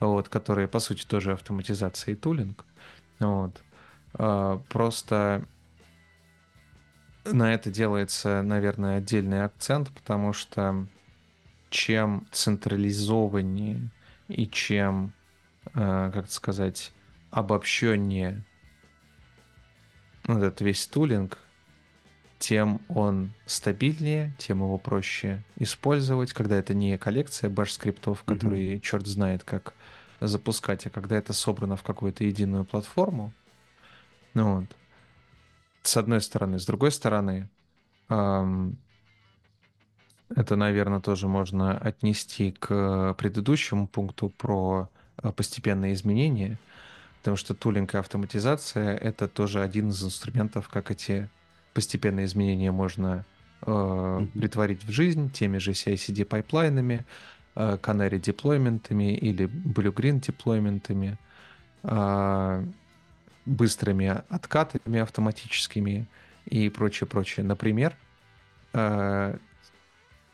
[0.00, 2.62] вот, которые, по сути, тоже автоматизация и тулинг.
[3.20, 3.62] Вот.
[4.12, 5.46] А, просто
[7.24, 10.86] на это делается, наверное, отдельный акцент, потому что
[11.74, 13.90] чем централизованнее
[14.28, 15.12] и чем,
[15.74, 16.92] а, как сказать,
[17.32, 18.44] обобщеннее
[20.28, 21.36] вот этот весь tooling,
[22.38, 28.80] тем он стабильнее, тем его проще использовать, когда это не коллекция bash-скриптов, которые mm-hmm.
[28.80, 29.74] черт знает как
[30.20, 33.32] запускать, а когда это собрано в какую-то единую платформу.
[34.34, 34.76] Ну вот.
[35.82, 36.60] С одной стороны.
[36.60, 37.50] С другой стороны,
[38.08, 38.78] эм,
[40.28, 44.88] это, наверное, тоже можно отнести к предыдущему пункту про
[45.22, 46.58] э, постепенные изменения,
[47.18, 51.28] потому что тулинг и автоматизация— это тоже один из инструментов, как эти
[51.74, 53.24] постепенные изменения можно
[53.62, 54.38] э, mm-hmm.
[54.38, 57.04] притворить в жизнь теми же CI-CD пайплайнами,
[57.54, 61.18] э, Canary деплойментами или Blue-Green деплойментами,
[61.82, 62.64] э,
[63.44, 66.06] быстрыми откатами автоматическими
[66.46, 67.44] и прочее, прочее.
[67.44, 67.94] Например,
[68.72, 69.36] э,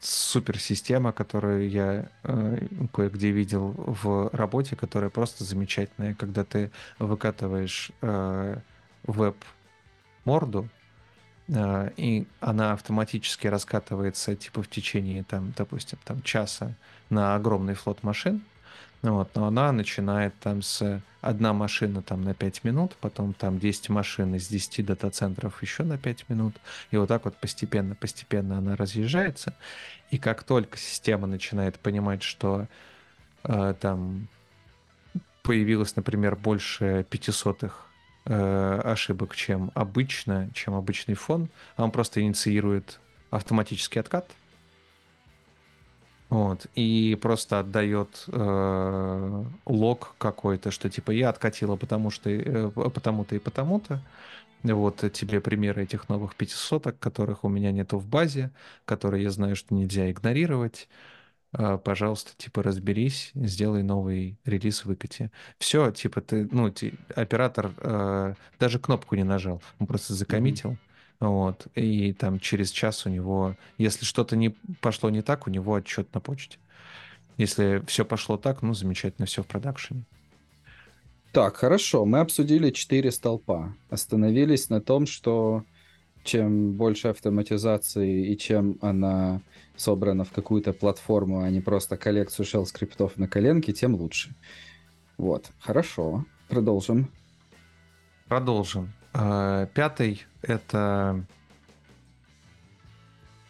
[0.01, 8.57] суперсистема, которую я э, кое-где видел в работе, которая просто замечательная, когда ты выкатываешь э,
[9.05, 10.69] веб-морду,
[11.53, 16.75] а, и она автоматически раскатывается типа в течение, там, допустим, там, часа
[17.09, 18.43] на огромный флот машин,
[19.03, 23.89] вот, но она начинает там с одна машина там на 5 минут, потом там 10
[23.89, 26.55] машин из 10 дата-центров еще на 5 минут,
[26.91, 29.55] и вот так вот постепенно-постепенно она разъезжается,
[30.11, 32.67] и как только система начинает понимать, что
[33.45, 34.29] э, там
[35.43, 37.87] появилось, например, больше пятисотых
[38.27, 41.49] э, ошибок, чем обычно, чем обычный фон.
[41.77, 44.31] Он просто инициирует автоматический откат.
[46.31, 53.35] Вот, и просто отдает э, лог какой-то, что типа я откатила потому что э, потому-то
[53.35, 54.01] и потому-то.
[54.63, 58.53] Вот тебе примеры этих новых пятисоток, которых у меня нету в базе,
[58.85, 60.89] которые я знаю, что нельзя игнорировать.
[61.53, 65.33] а, пожалуйста, типа разберись, сделай новый релиз, выкати.
[65.59, 70.73] Все, типа ты, ну, ти, оператор э, даже кнопку не нажал, он просто закоммитил.
[70.73, 70.90] Mm-hmm.
[71.21, 75.75] Вот, и там через час у него, если что-то не пошло не так, у него
[75.75, 76.59] отчет на почте.
[77.37, 80.05] Если все пошло так, ну, замечательно, все в продакшене.
[81.33, 83.75] Так, хорошо, мы обсудили четыре столпа.
[83.91, 85.65] Остановились на том, что
[86.25, 89.43] чем больше автоматизации и чем она
[89.77, 94.35] собрана в какую-то платформу, а не просто коллекцию shell скриптов на коленке, тем лучше.
[95.19, 96.25] Вот, хорошо.
[96.49, 97.11] Продолжим.
[98.27, 98.93] Продолжим.
[99.13, 101.25] А, пятый— это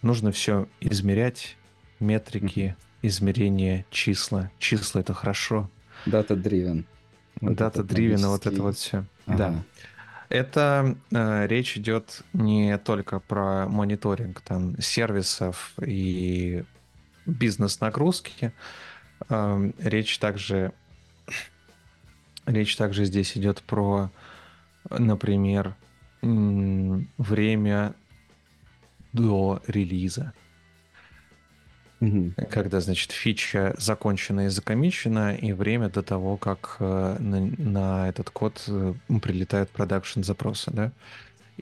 [0.03, 1.57] нужно все измерять,
[1.99, 4.51] метрики, измерения, числа.
[4.59, 5.70] Числа— это хорошо.
[6.07, 6.85] Data-driven.
[7.40, 9.05] Data-driven, вот это вот все.
[9.27, 9.37] Ага.
[9.37, 9.64] Да.
[10.29, 16.62] Это э, речь идет не только про мониторинг там сервисов и
[17.27, 18.53] бизнес-нагрузки.
[19.29, 20.73] Э, речь также
[22.46, 24.11] речь также здесь идет про,
[24.90, 25.74] например,
[26.22, 27.94] время
[29.12, 30.33] до релиза.
[32.00, 32.33] Угу.
[32.50, 38.31] Когда, значит, фича закончена и закомичена, и время до того, как э, на, на этот
[38.31, 40.92] код э, прилетают продакшн запросы, да?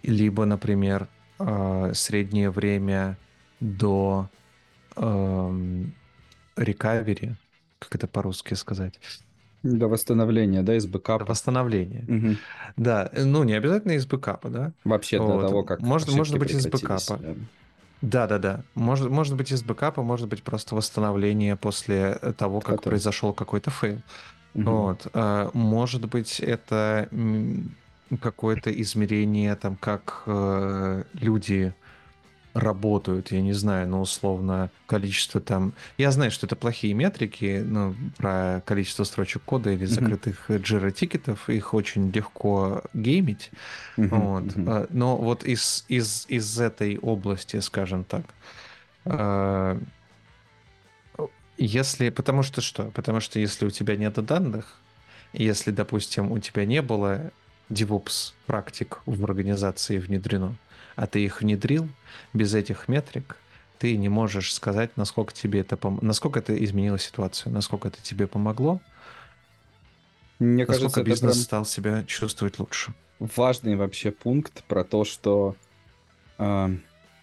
[0.05, 1.09] Либо, например,
[1.41, 3.19] э, среднее время
[3.59, 4.31] до
[4.95, 5.93] эм,
[6.57, 7.35] recovery,
[7.81, 9.01] как это по-русски сказать?
[9.63, 11.25] До восстановления, да, из бэкапа.
[11.25, 12.05] До восстановления.
[12.09, 12.37] Угу.
[12.77, 14.73] Да, ну не обязательно из бэкапа, да?
[14.85, 15.41] Вообще вот.
[15.41, 17.19] до того, как Может, может быть из бэкапа.
[17.19, 17.35] Да.
[18.01, 18.61] Да, да, да.
[18.75, 22.93] Может, может быть из бэкапа, может быть просто восстановление после того, как Который...
[22.93, 24.01] произошел какой-то фейл.
[24.55, 24.71] Угу.
[24.71, 25.07] Вот.
[25.13, 27.09] А, может быть, это
[28.21, 31.75] какое-то измерение, там, как э, люди
[32.59, 35.73] работают, я не знаю, ну, условно, количество там...
[35.97, 40.63] Я знаю, что это плохие метрики, ну, про количество строчек кода или закрытых mm-hmm.
[40.63, 43.51] Jira-тикетов, их очень легко геймить,
[43.97, 44.09] mm-hmm.
[44.09, 44.45] вот.
[44.45, 44.87] Mm-hmm.
[44.91, 48.25] Но вот из, из, из этой области, скажем так,
[49.05, 49.81] а,
[51.57, 52.11] если...
[52.11, 52.85] Потому что что?
[52.91, 54.79] Потому что если у тебя нет данных,
[55.33, 57.31] если, допустим, у тебя не было
[57.69, 60.57] DevOps практик в организации внедрено,
[60.99, 61.89] а ты их внедрил,
[62.35, 63.37] без этих метрик
[63.79, 66.01] ты не можешь сказать, насколько тебе это пом...
[66.03, 68.81] насколько это изменило ситуацию, насколько это тебе помогло,
[70.41, 72.93] Мне насколько кажется, бизнес это стал себя чувствовать лучше.
[73.21, 75.55] Важный вообще пункт про то, что
[76.39, 76.77] э,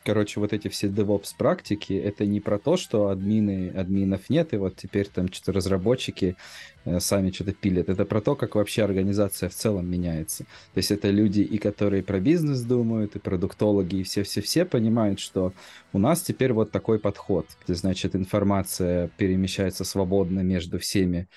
[0.06, 4.58] короче, вот эти все DevOps практики, это не про то, что админы, админов нет, и
[4.58, 6.38] вот теперь там что-то разработчики
[6.86, 7.90] э, сами что-то пилят.
[7.90, 10.44] Это про то, как вообще организация в целом меняется.
[10.74, 15.54] То есть это люди, и которые про бизнес думают, и продуктологи, и все-все-все понимают, что
[15.92, 21.28] у нас теперь вот такой подход, где, значит, информация перемещается свободно между всеми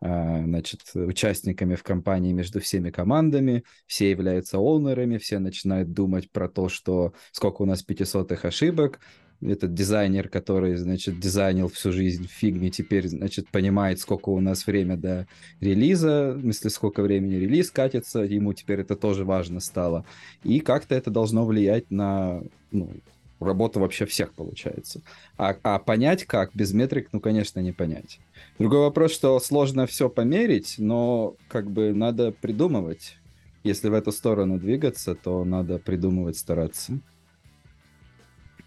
[0.00, 6.68] значит, участниками в компании между всеми командами, все являются оунерами, все начинают думать про то,
[6.68, 9.00] что сколько у нас 500 ошибок,
[9.40, 14.66] этот дизайнер, который, значит, дизайнил всю жизнь в фигме, теперь, значит, понимает, сколько у нас
[14.66, 15.28] время до
[15.60, 20.04] релиза, в смысле, сколько времени релиз катится, ему теперь это тоже важно стало.
[20.42, 22.92] И как-то это должно влиять на ну,
[23.44, 25.00] работу вообще всех, получается.
[25.36, 28.20] А, а понять как, без метрик, ну, конечно, не понять.
[28.58, 33.16] Другой вопрос, что сложно все померить, но как бы надо придумывать.
[33.64, 37.00] Если в эту сторону двигаться, то надо придумывать, стараться.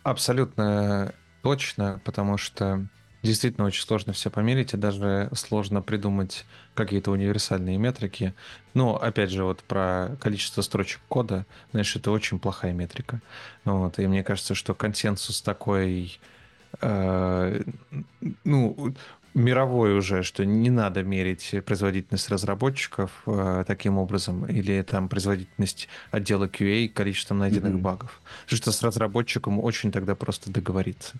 [0.04, 2.88] Абсолютно точно, потому что
[3.24, 8.34] действительно очень сложно все померить, и даже сложно придумать какие-то универсальные метрики.
[8.74, 13.22] Но, опять же, вот про количество строчек кода, знаешь, это очень плохая метрика.
[13.64, 16.20] Вот, и мне кажется, что консенсус такой...
[16.82, 17.62] Э,
[18.44, 18.96] ну,
[19.34, 26.46] мировой уже, что не надо мерить производительность разработчиков э, таким образом, или там производительность отдела
[26.46, 27.82] QA количеством найденных mm-hmm.
[27.82, 28.22] багов.
[28.46, 31.13] Что с разработчиком очень тогда просто договориться.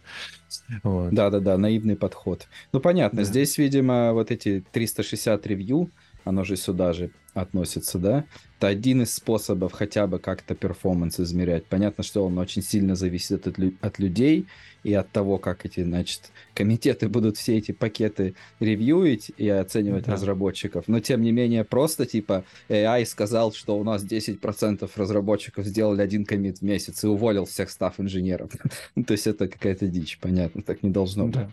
[0.84, 1.14] Вот.
[1.14, 2.48] Да-да-да, наивный подход.
[2.74, 3.24] Ну, понятно, да.
[3.24, 5.90] здесь, видимо, вот эти 360 ревью,
[6.24, 8.26] оно же сюда же относится, да?
[8.58, 11.66] Это один из способов хотя бы как-то перформанс измерять.
[11.66, 14.48] Понятно, что он очень сильно зависит от, от людей
[14.84, 20.14] и от того, как эти, значит, комитеты будут все эти пакеты ревьюить и оценивать да.
[20.14, 20.88] разработчиков.
[20.88, 26.26] Но, тем не менее, просто, типа, AI сказал, что у нас 10% разработчиков сделали один
[26.26, 28.52] комит в месяц и уволил всех став-инженеров.
[29.08, 31.48] То есть это какая-то дичь, понятно, так не должно быть.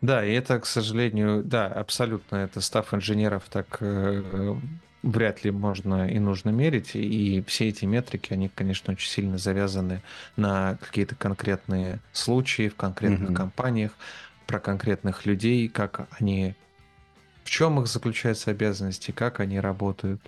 [0.00, 4.54] Да, и это, к сожалению, да, абсолютно, это став инженеров так э,
[5.02, 10.02] вряд ли можно и нужно мерить, и все эти метрики, они, конечно, очень сильно завязаны
[10.36, 13.34] на какие-то конкретные случаи в конкретных mm-hmm.
[13.34, 13.92] компаниях.
[14.46, 16.54] про конкретных людей, как они,
[17.44, 20.22] в чем их заключаются обязанности, как они работают.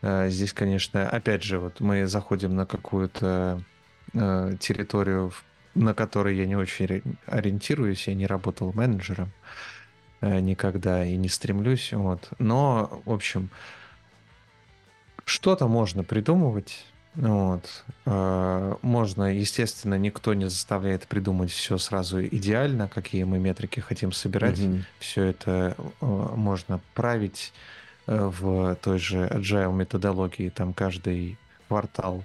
[0.00, 3.60] Э, здесь, конечно, опять же, вот мы заходим на какую-то
[4.14, 5.32] э, территорию,
[5.74, 9.32] на которой я не очень ориентируюсь, я не работал менеджером
[10.20, 12.30] э, никогда и не стремлюсь, вот.
[12.38, 13.50] Но, в общем,
[15.24, 17.84] что-то можно придумывать, вот.
[18.04, 24.58] Можно, естественно, никто не заставляет придумать все сразу идеально, какие мы метрики хотим собирать.
[24.58, 24.82] Mm-hmm.
[25.00, 27.52] Все это можно править
[28.08, 31.36] Э, в той же agile методологии, там каждый
[31.68, 32.24] квартал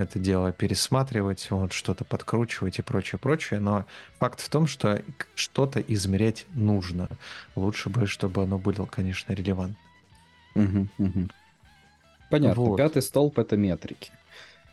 [0.00, 3.60] это дело пересматривать, вот что-то подкручивать и прочее, прочее.
[3.60, 3.84] Но
[4.18, 5.02] факт в том, что
[5.34, 7.08] что-то измерять нужно.
[7.56, 9.76] Лучше бы, чтобы оно было, конечно, релевантно.
[10.54, 11.28] Угу, угу.
[12.30, 12.62] Понятно.
[12.62, 12.76] Вот.
[12.76, 14.10] Пятый столб это метрики.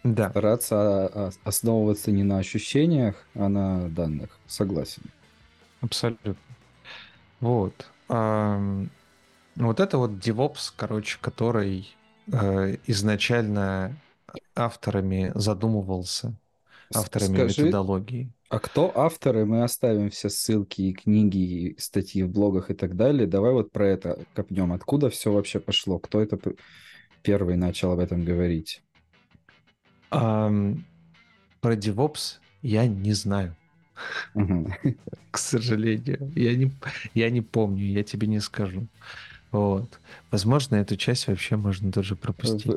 [0.04, 0.30] Да.
[0.30, 4.38] Стараться основываться не на ощущениях, а на данных.
[4.46, 5.04] Согласен.
[5.82, 6.36] Абсолютно.
[7.40, 7.90] Вот.
[8.08, 11.96] Вот это вот DevOps, короче, который
[12.32, 13.96] э, изначально
[14.56, 16.38] авторами задумывался,
[16.94, 18.32] авторами Скажи, методологии.
[18.50, 19.46] А кто авторы?
[19.46, 23.28] Мы оставим все ссылки и книги, и статьи в блогах и так далее.
[23.28, 24.72] Давай вот про это копнем.
[24.72, 26.00] Откуда все вообще пошло?
[26.00, 26.40] Кто это
[27.22, 28.84] первый начал об этом говорить?
[30.12, 30.84] Um,
[31.60, 33.56] про DevOps я не знаю.
[35.32, 36.32] К сожалению.
[36.36, 36.72] Я не,
[37.14, 38.88] я не помню, я тебе не скажу.
[39.56, 40.00] Вот.
[40.32, 42.72] Возможно, эту часть вообще можно тоже пропустить.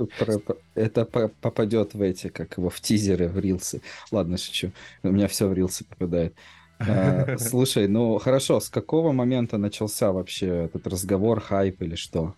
[0.74, 3.82] Это попадет в эти, как его, в тизеры, в рилсы.
[4.12, 4.70] Ладно, шучу.
[5.02, 6.34] У меня все в рилсы попадает.
[6.78, 12.34] А, слушай, ну хорошо, с какого момента начался вообще этот разговор, хайп или что?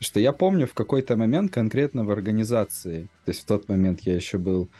[0.00, 4.14] что я помню в какой-то момент конкретно в организации, то есть в тот момент я
[4.14, 4.70] еще был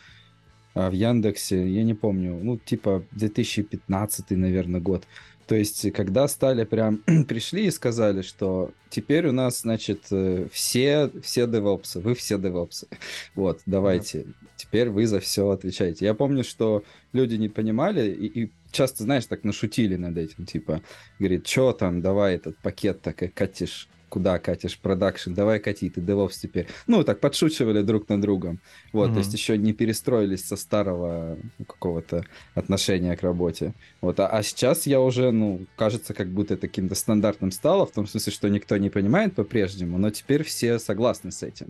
[0.74, 5.04] а, в Яндексе, я не помню, ну типа 2015, наверное, год.
[5.50, 11.10] То есть, когда стали прям пришли и сказали, что теперь у нас, значит, э, все,
[11.24, 12.86] все девопсы, вы все девопсы.
[13.34, 14.34] Вот, давайте, mm-hmm.
[14.54, 16.04] теперь вы за все отвечаете.
[16.04, 20.82] Я помню, что люди не понимали и, и часто, знаешь, так нашутили над этим, типа,
[21.18, 26.02] говорит, что там, давай этот пакет так и катишь куда катишь продакшн, давай кати, ты
[26.02, 26.66] DevOps теперь.
[26.86, 28.60] Ну, так подшучивали друг на другом.
[28.92, 29.12] Вот, mm-hmm.
[29.14, 33.72] то есть еще не перестроились со старого какого-то отношения к работе.
[34.02, 37.92] Вот, а, а сейчас я уже, ну, кажется, как будто это каким-то стандартным стало, в
[37.92, 41.68] том смысле, что никто не понимает по-прежнему, но теперь все согласны с этим.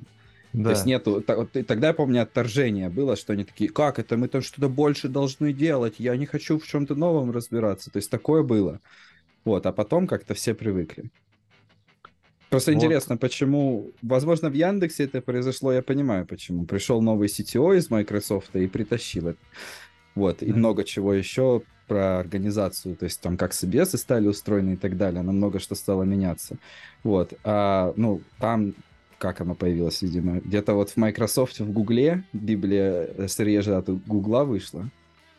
[0.53, 0.65] Да.
[0.65, 1.21] То есть нету...
[1.23, 5.53] Тогда, я помню, отторжение было, что они такие, как это, мы там что-то больше должны
[5.53, 7.91] делать, я не хочу в чем-то новом разбираться.
[7.91, 8.81] То есть такое было.
[9.45, 11.05] Вот, а потом как-то все привыкли.
[12.51, 12.77] Просто вот.
[12.77, 13.93] интересно, почему...
[14.03, 16.67] Возможно, в Яндексе это произошло, я понимаю, почему.
[16.67, 19.39] Пришел новый CTO из Microsoft и притащил это.
[20.17, 24.77] Вот, и много чего еще про организацию, то есть там как собесы стали устроены и
[24.77, 26.57] так далее, но много что стало меняться.
[27.03, 28.75] Вот, а, ну, там
[29.19, 34.45] как оно появилось, видимо, где-то вот в Microsoft, в Гугле, Библия SRE же от Гугла
[34.45, 34.89] вышла.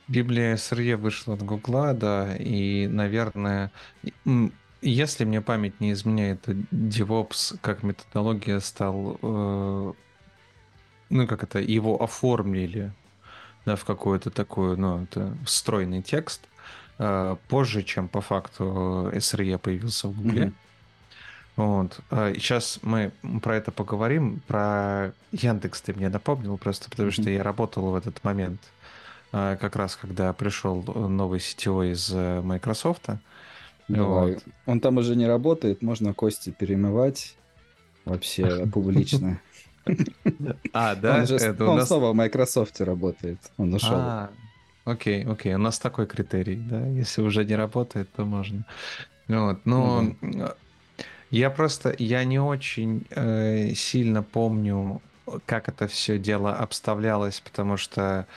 [0.07, 3.71] Библия SRE вышла от Гугла, да, и, наверное,
[4.81, 9.93] если мне память не изменяет, DevOps как методология стал, э,
[11.09, 12.91] ну как это, его оформили
[13.65, 16.47] да, в какой-то такой, ну это встроенный текст
[16.97, 20.45] э, позже, чем по факту SRE появился в Гугле.
[20.45, 20.53] Mm-hmm.
[21.57, 21.99] Вот.
[22.09, 24.41] А сейчас мы про это поговорим.
[24.47, 27.21] Про Яндекс ты мне напомнил просто, потому mm-hmm.
[27.21, 28.61] что я работал в этот момент,
[29.31, 33.09] э, как раз когда пришел новый CTO из э, Microsoft.
[33.97, 34.43] Вот.
[34.65, 37.35] Он там уже не работает, можно кости перемывать
[38.05, 39.39] вообще публично.
[40.73, 41.17] А, да?
[41.17, 41.87] Он, же, это он нас...
[41.87, 43.95] снова в Microsoft работает, он ушел.
[43.95, 44.29] А,
[44.85, 48.63] окей, окей, у нас такой критерий, да, если уже не работает, то можно.
[49.27, 50.49] Вот, но угу.
[51.31, 55.01] я просто, я не очень э, сильно помню,
[55.47, 58.27] как это все дело обставлялось, потому что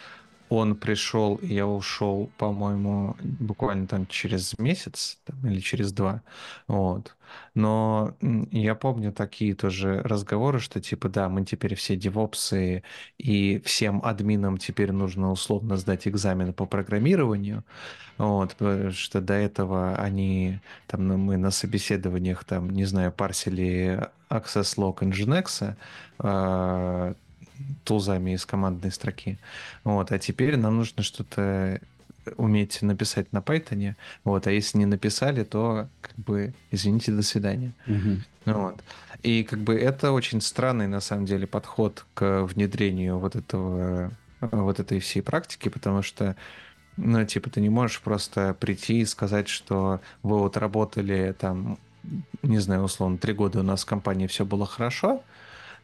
[0.56, 6.22] он пришел, и я ушел, по-моему, буквально там через месяц там, или через два.
[6.68, 7.14] Вот.
[7.54, 8.14] Но
[8.50, 12.82] я помню такие тоже разговоры, что типа, да, мы теперь все девопсы,
[13.18, 17.64] и всем админам теперь нужно условно сдать экзамен по программированию.
[18.18, 24.08] Вот, потому что до этого они, там, ну, мы на собеседованиях, там, не знаю, парсили
[24.30, 25.76] Access Log Nginx,
[26.18, 27.14] а,
[27.84, 29.38] тулзами из командной строки.
[29.84, 31.80] Вот, а теперь нам нужно что-то
[32.36, 33.94] уметь написать на Python.
[34.24, 37.72] Вот, а если не написали, то как бы извините, до свидания.
[37.86, 38.54] Угу.
[38.56, 38.82] Вот.
[39.22, 44.80] И как бы это очень странный на самом деле подход к внедрению вот этого вот
[44.80, 46.36] этой всей практики, потому что
[46.96, 51.78] Ну, типа, ты не можешь просто прийти и сказать, что вы вот работали там,
[52.42, 55.24] не знаю, условно, три года у нас в компании все было хорошо,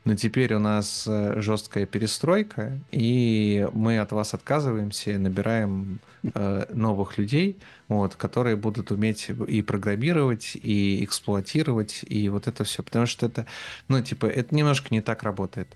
[0.04, 7.18] но теперь у нас э, жесткая перестройка, и мы от вас отказываемся, набираем э, новых
[7.18, 12.82] людей, вот, которые будут уметь и программировать, и эксплуатировать, и вот это все.
[12.82, 13.46] Потому что это,
[13.88, 15.68] ну, типа, это немножко не так работает.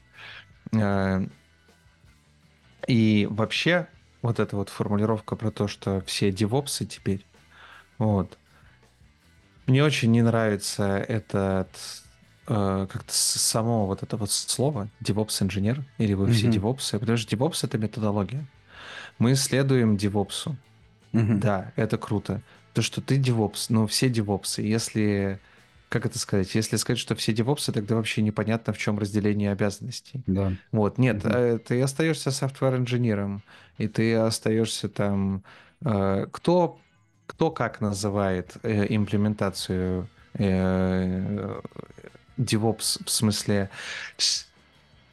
[0.72, 1.26] Э,
[2.86, 3.88] и вообще,
[4.22, 7.26] вот эта вот формулировка про то, что все девопсы теперь,
[7.98, 8.38] вот,
[9.66, 11.68] мне очень не нравится этот
[12.46, 17.36] э, как-то само вот это вот слово DevOps инженер или вы все DevOps, потому что
[17.36, 18.46] DevOps это методология.
[19.18, 20.54] Мы следуем DevOps.
[21.12, 22.42] Да, это круто.
[22.72, 24.60] То, что ты DevOps, ну все DevOps.
[24.62, 25.40] Если
[25.94, 30.22] как это сказать, если сказать, что все девопсы, тогда вообще непонятно, в чем разделение обязанностей.
[30.26, 30.52] Да.
[30.72, 33.44] Вот, нет, mm ты остаешься софтвер-инженером,
[33.78, 35.44] и ты остаешься там...
[35.84, 36.80] Э, кто,
[37.26, 40.08] кто как называет имплементацию
[42.38, 43.70] DevOps в смысле...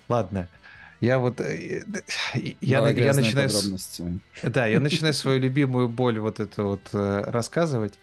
[0.10, 0.50] Ладно,
[1.02, 1.42] я вот...
[1.42, 1.84] Э,
[2.62, 3.50] я, я начинаю...
[4.44, 7.96] Да, я начинаю свою любимую боль вот эту вот э, рассказывать.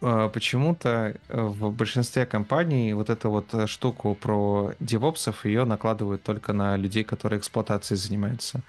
[0.00, 6.76] Почему-то в большинстве компаний вот эту вот э, штуку про девопсов ее накладывают только на
[6.76, 8.60] людей, которые эксплуатацией занимаются.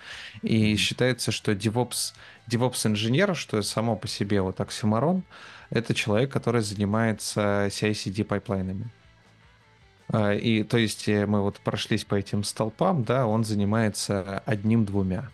[0.42, 2.14] И считается, что DevOps,
[2.48, 5.24] DevOps инженер, что само по себе вот оксюмарон,
[5.70, 8.86] это человек, который занимается CI-CD пайплайнами.
[8.86, 9.07] А,
[10.14, 15.30] и то есть э, мы вот прошлись по этим столпам, да, он занимается одним-двумя.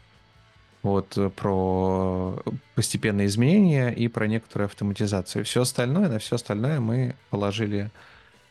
[0.82, 2.42] Вот э, про
[2.74, 5.46] постепенные изменения и про некоторую автоматизацию.
[5.46, 7.92] Все остальное, на все остальное мы положили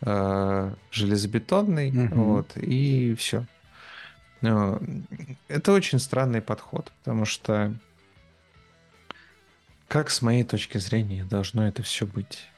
[0.02, 2.22] э, железобетонный, угу.
[2.22, 3.44] вот, и все.
[4.40, 7.72] Это очень странный подход, потому что
[9.86, 12.48] как с моей точки зрения должно это все быть?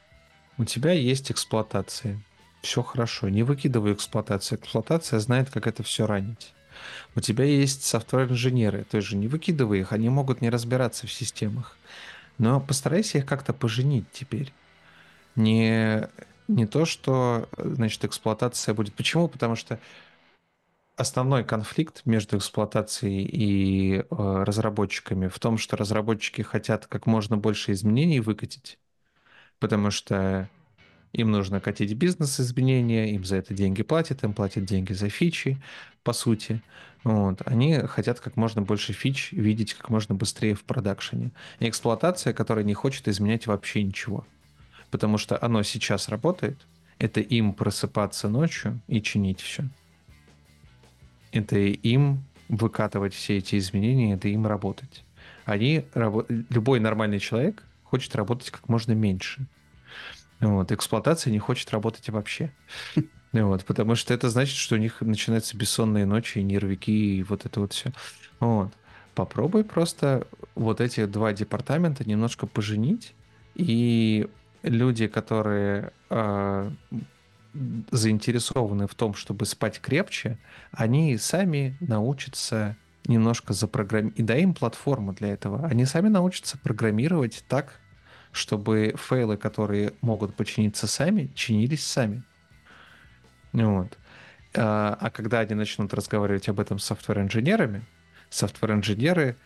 [0.56, 2.22] У тебя есть эксплуатация,
[2.64, 3.28] все хорошо.
[3.28, 4.58] Не выкидывай эксплуатацию.
[4.58, 6.52] Эксплуатация знает, как это все ранить.
[7.14, 11.76] У тебя есть софтвер-инженеры, то же не выкидывай их, они могут не разбираться в системах.
[12.38, 14.52] Но постарайся их как-то поженить теперь.
[15.36, 16.08] Не,
[16.48, 18.94] не то, что значит, эксплуатация будет.
[18.94, 19.28] Почему?
[19.28, 19.78] Потому что
[20.96, 27.72] основной конфликт между эксплуатацией и э, разработчиками в том, что разработчики хотят как можно больше
[27.72, 28.78] изменений выкатить,
[29.58, 30.48] потому что
[31.14, 35.62] им нужно катить бизнес-изменения, им за это деньги платят, им платят деньги за фичи,
[36.02, 36.60] по сути.
[37.04, 37.40] Вот.
[37.46, 41.30] Они хотят как можно больше фич видеть как можно быстрее в продакшене.
[41.60, 44.26] И эксплуатация, которая не хочет изменять вообще ничего.
[44.90, 46.58] Потому что оно сейчас работает,
[46.98, 49.64] это им просыпаться ночью и чинить все.
[51.30, 55.04] Это им выкатывать все эти изменения, это им работать.
[55.44, 55.84] Они,
[56.50, 59.46] любой нормальный человек хочет работать как можно меньше.
[60.50, 62.52] Вот, эксплуатация не хочет работать вообще.
[63.32, 67.58] Вот, потому что это значит, что у них начинаются бессонные ночи, нервики и вот это
[67.58, 67.90] вот все.
[68.38, 68.72] Вот.
[69.16, 73.12] Попробуй просто вот эти два департамента немножко поженить,
[73.56, 74.28] и
[74.62, 76.70] люди, которые э,
[77.90, 80.38] заинтересованы в том, чтобы спать крепче,
[80.72, 82.76] они сами научатся
[83.06, 85.66] немножко запрограммировать, и дай им платформу для этого.
[85.66, 87.80] Они сами научатся программировать так,
[88.34, 92.24] чтобы фейлы, которые могут починиться сами, чинились сами.
[93.52, 93.96] Вот.
[94.56, 97.86] А, а когда они начнут разговаривать об этом с софтвер-инженерами,
[98.30, 99.36] софтвер-инженеры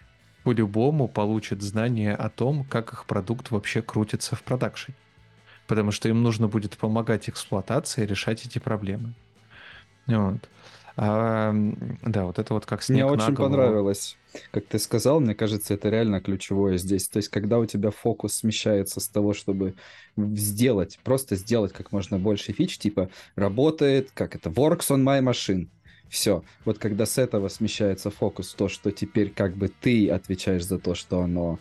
[0.42, 4.96] по-любому получат знания о том, как их продукт вообще крутится в продакшене.
[5.66, 9.12] Потому что им нужно будет помогать эксплуатации решать эти проблемы.
[10.06, 10.48] Вот.
[11.00, 11.54] А,
[12.02, 13.54] да, вот это вот как снег Мне очень голову.
[13.54, 14.16] понравилось,
[14.50, 15.20] как ты сказал.
[15.20, 17.08] Мне кажется, это реально ключевое здесь.
[17.08, 19.76] То есть, когда у тебя фокус смещается с того, чтобы
[20.16, 25.68] сделать, просто сделать как можно больше фич, типа работает, как это, works on my machine.
[26.08, 26.42] Все.
[26.64, 30.96] Вот когда с этого смещается фокус, то, что теперь как бы ты отвечаешь за то,
[30.96, 31.60] что оно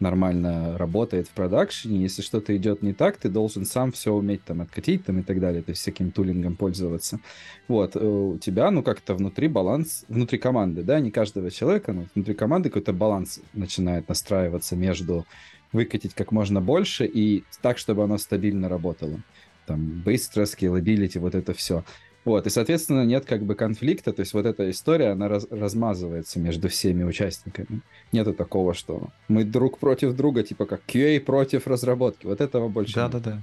[0.00, 2.02] нормально работает в продакшене.
[2.02, 5.40] Если что-то идет не так, ты должен сам все уметь там откатить там и так
[5.40, 7.20] далее, то есть всяким тулингом пользоваться.
[7.68, 12.06] Вот, э, у тебя, ну, как-то внутри баланс, внутри команды, да, не каждого человека, но
[12.14, 15.26] внутри команды какой-то баланс начинает настраиваться между
[15.72, 19.20] выкатить как можно больше и так, чтобы оно стабильно работало.
[19.66, 21.84] Там, быстро, scalability, вот это все.
[22.24, 26.38] Вот, и, соответственно, нет как бы конфликта, то есть вот эта история, она раз, размазывается
[26.38, 27.80] между всеми участниками.
[28.12, 32.26] Нету такого, что мы друг против друга, типа как QA против разработки.
[32.26, 33.12] Вот этого больше да, нет.
[33.12, 33.42] Да, да,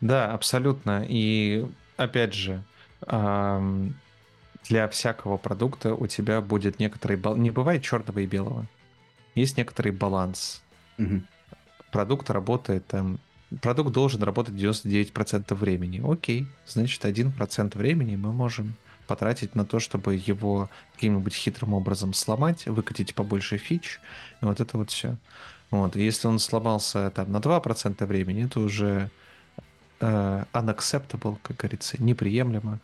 [0.00, 0.32] да.
[0.32, 1.06] абсолютно.
[1.08, 1.66] И,
[1.96, 2.64] опять же,
[4.68, 7.16] для всякого продукта у тебя будет некоторый...
[7.16, 7.36] Бал...
[7.36, 8.66] Не бывает черного и белого.
[9.36, 10.62] есть некоторый баланс.
[10.98, 11.22] Угу.
[11.92, 13.20] Продукт работает там
[13.60, 16.02] продукт должен работать 99% времени.
[16.04, 18.74] Окей, значит, 1% времени мы можем
[19.06, 24.00] потратить на то, чтобы его каким-нибудь хитрым образом сломать, выкатить побольше фич,
[24.40, 25.16] и вот это вот все.
[25.70, 25.96] Вот.
[25.96, 29.10] Если он сломался там на 2% времени, это уже
[30.00, 32.80] э, unacceptable, как говорится, неприемлемо.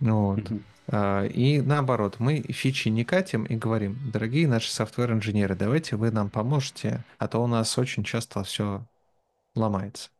[0.00, 0.40] Вот.
[0.40, 0.62] Mm-hmm.
[1.32, 7.04] И наоборот, мы фичи не катим и говорим, дорогие наши софтвер-инженеры, давайте вы нам поможете,
[7.18, 8.84] а то у нас очень часто все
[9.54, 10.10] ломается.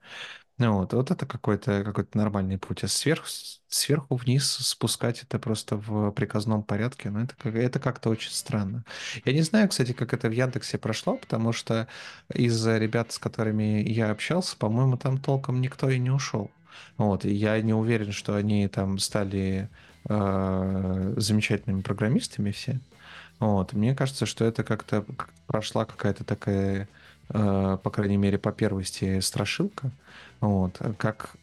[0.58, 2.84] Ну вот, вот это какой-то какой нормальный путь.
[2.84, 3.26] А сверху,
[3.68, 8.84] сверху вниз спускать это просто в приказном порядке, ну это, как, это как-то очень странно.
[9.24, 11.88] Я не знаю, кстати, как это в Яндексе прошло, потому что
[12.32, 16.50] из ребят, с которыми я общался, по-моему, там толком никто и не ушел.
[16.96, 19.68] Вот, и я не уверен, что они там стали
[20.08, 22.80] э, замечательными программистами все.
[23.40, 25.04] Вот, мне кажется, что это как-то
[25.46, 26.88] прошла какая-то такая
[27.32, 29.90] по крайней мере, по первости страшилка.
[30.40, 30.78] Вот.
[30.98, 31.36] Как,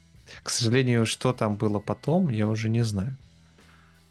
[0.44, 3.16] к сожалению, что там было потом, я уже не знаю.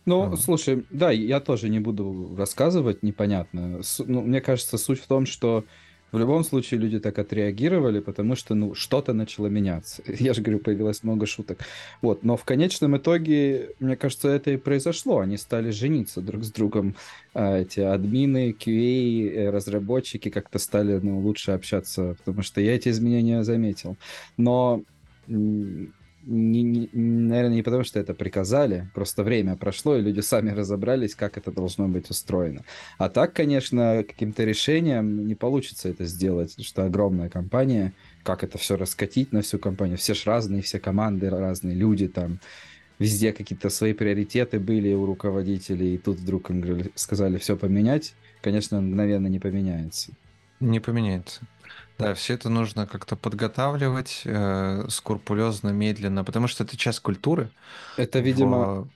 [0.09, 0.37] Ну, а.
[0.37, 3.83] слушай, да, я тоже не буду рассказывать, непонятно.
[3.83, 5.65] С, ну, мне кажется, суть в том, что
[6.13, 10.03] в любом случае люди так отреагировали, потому что, ну, что-то начало меняться.
[10.19, 11.59] Я же говорю, появилось много шуток.
[12.03, 15.19] Вот, но в конечном итоге, мне кажется, это и произошло.
[15.19, 16.95] Они стали жениться друг с другом.
[17.35, 22.89] А, эти админы, QA, э, разработчики как-то стали, ну, лучше общаться, потому что я эти
[22.89, 23.97] изменения заметил.
[24.37, 24.83] Но
[26.29, 31.15] не, не, наверное, не потому, что это приказали, просто время прошло, и люди сами разобрались,
[31.15, 32.65] как это должно быть устроено.
[32.99, 38.77] А так, конечно, каким-то решением не получится это сделать, что огромная компания, как это все
[38.77, 42.41] раскатить на всю компанию, все ж разные, все команды разные, люди там,
[42.99, 48.83] везде какие-то свои приоритеты были у руководителей, и тут вдруг им сказали все поменять, конечно,
[48.83, 50.13] мгновенно не поменяется.
[50.61, 51.41] Не поменяется.
[51.99, 57.51] Да, все это нужно как-то подготавливать э, скрупулезно, медленно, потому что это часть культуры.
[57.97, 58.89] Это, видимо, в...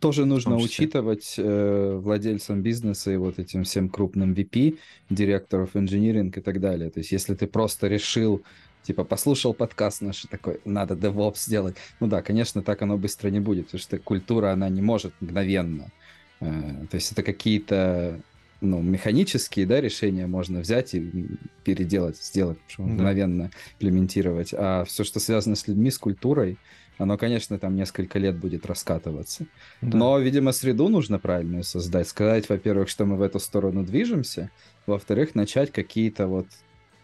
[0.00, 4.78] тоже нужно учитывать э, владельцам бизнеса и вот этим всем крупным VP,
[5.10, 6.90] директоров инжиниринг и так далее.
[6.90, 8.42] То есть, если ты просто решил
[8.86, 11.76] типа послушал подкаст наш такой, надо DevOps сделать.
[12.00, 15.92] Ну да, конечно, так оно быстро не будет, потому что культура, она не может мгновенно.
[16.40, 18.22] Э, то есть это какие-то
[18.60, 21.28] ну, механические, да, решения можно взять и
[21.64, 22.84] переделать, сделать, да.
[22.84, 24.54] мгновенно имплементировать.
[24.56, 26.58] А все, что связано с людьми, с культурой,
[26.98, 29.46] оно, конечно, там несколько лет будет раскатываться.
[29.82, 29.98] Да.
[29.98, 32.08] Но, видимо, среду нужно правильную создать.
[32.08, 34.50] Сказать, во-первых, что мы в эту сторону движемся,
[34.86, 36.46] во-вторых, начать какие-то вот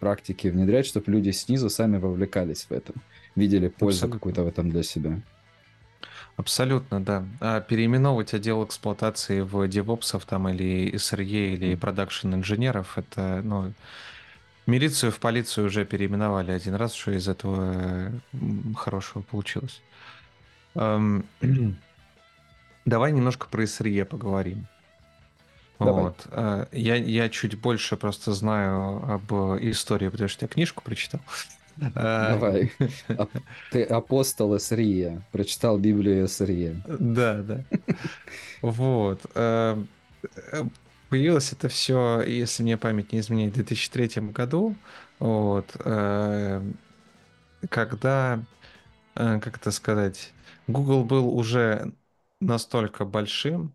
[0.01, 2.97] практики внедрять, чтобы люди снизу сами вовлекались в этом,
[3.37, 5.21] видели пользу какую-то в этом для себя.
[6.37, 7.25] Абсолютно, да.
[7.41, 13.73] А переименовывать отдел эксплуатации в девопсов там или SRE или продакшн инженеров, это, ну,
[14.67, 18.13] милицию в полицию уже переименовали один раз, что из этого
[18.77, 19.83] хорошего получилось.
[20.75, 21.23] Давай
[23.13, 24.67] немножко про SRE поговорим.
[25.79, 26.05] Давай.
[26.05, 26.27] Вот.
[26.31, 31.21] Э, я, я чуть больше просто знаю об истории, потому что я книжку прочитал.
[31.95, 32.73] А, Давай.
[33.71, 35.23] Ты апостол Эсрия.
[35.33, 36.77] Прочитал Библию Эсрия.
[36.87, 37.65] Да, да.
[38.61, 39.21] Вот.
[39.35, 39.77] Э,
[41.09, 44.75] появилось это все, если мне память не изменяет, в 2003 году.
[45.19, 45.77] Вот.
[45.85, 46.63] Э,
[47.69, 48.41] когда,
[49.15, 50.33] э, как это сказать,
[50.67, 51.93] Google был уже
[52.41, 53.75] настолько большим,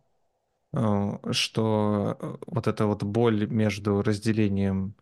[1.31, 4.95] что вот эта вот боль между разделением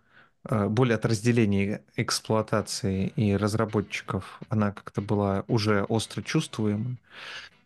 [0.47, 6.97] Э, боль от разделения эксплуатации и разработчиков, она как-то была уже остро чувствуема.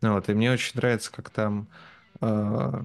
[0.02, 1.68] Вот, и мне очень нравится, как там,
[2.22, 2.82] э,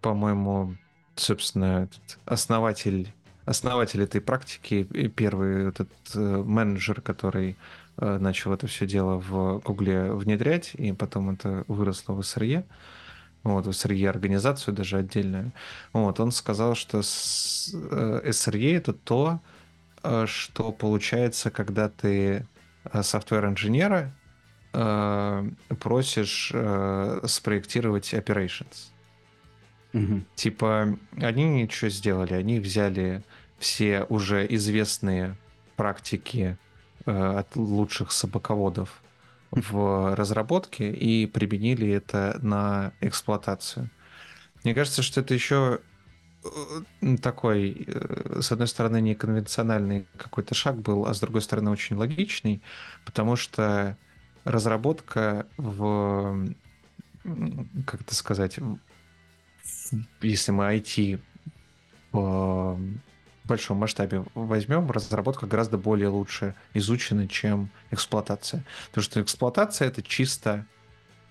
[0.00, 0.76] по-моему,
[1.16, 1.88] собственно,
[2.24, 3.12] основатель,
[3.44, 7.56] основатель этой практики, первый этот э, менеджер, который
[7.98, 12.64] начал это все дело в Гугле внедрять, и потом это выросло в SRE,
[13.44, 15.52] вот, SRE организацию даже отдельную,
[15.92, 19.40] вот, он сказал, что SRE это то,
[20.02, 22.46] э, что получается, когда ты
[22.84, 24.14] э, софтвер-инженера
[24.72, 26.52] э, просишь
[27.26, 28.90] спроектировать operations.
[29.92, 30.22] Угу.
[30.34, 33.22] Типа, они ничего сделали, они взяли
[33.58, 35.36] все уже известные
[35.76, 36.56] практики
[37.04, 39.02] от лучших собаководов
[39.52, 43.90] в разработке и применили это на эксплуатацию.
[44.64, 45.80] Мне кажется, что это еще
[46.44, 51.96] э, такой, э, с одной стороны, неконвенциональный какой-то шаг был, а с другой стороны, очень
[51.96, 52.62] логичный,
[53.04, 53.98] потому что
[54.44, 56.48] разработка в,
[57.86, 58.58] как это сказать,
[60.22, 61.20] если мы IT
[63.48, 68.64] большом масштабе возьмем, разработка гораздо более лучше изучена, чем эксплуатация.
[68.88, 70.66] Потому что эксплуатация это чисто,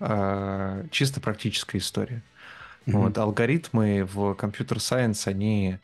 [0.00, 2.22] э, чисто практическая история.
[2.86, 2.92] Mm-hmm.
[2.92, 5.78] Вот, алгоритмы в компьютер сайенс, они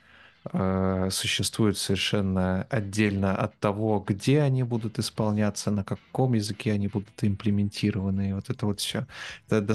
[0.52, 7.12] э, существуют совершенно отдельно от того, где они будут исполняться, на каком языке они будут
[7.22, 8.30] имплементированы.
[8.30, 9.06] И вот это вот все.
[9.48, 9.74] Это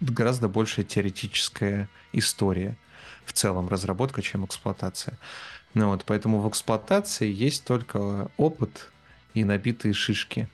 [0.00, 2.76] гораздо больше теоретическая история
[3.24, 5.18] в целом разработка, чем эксплуатация.
[5.74, 8.90] Ну вот, поэтому в эксплуатации есть только опыт
[9.34, 10.48] и набитые шишки.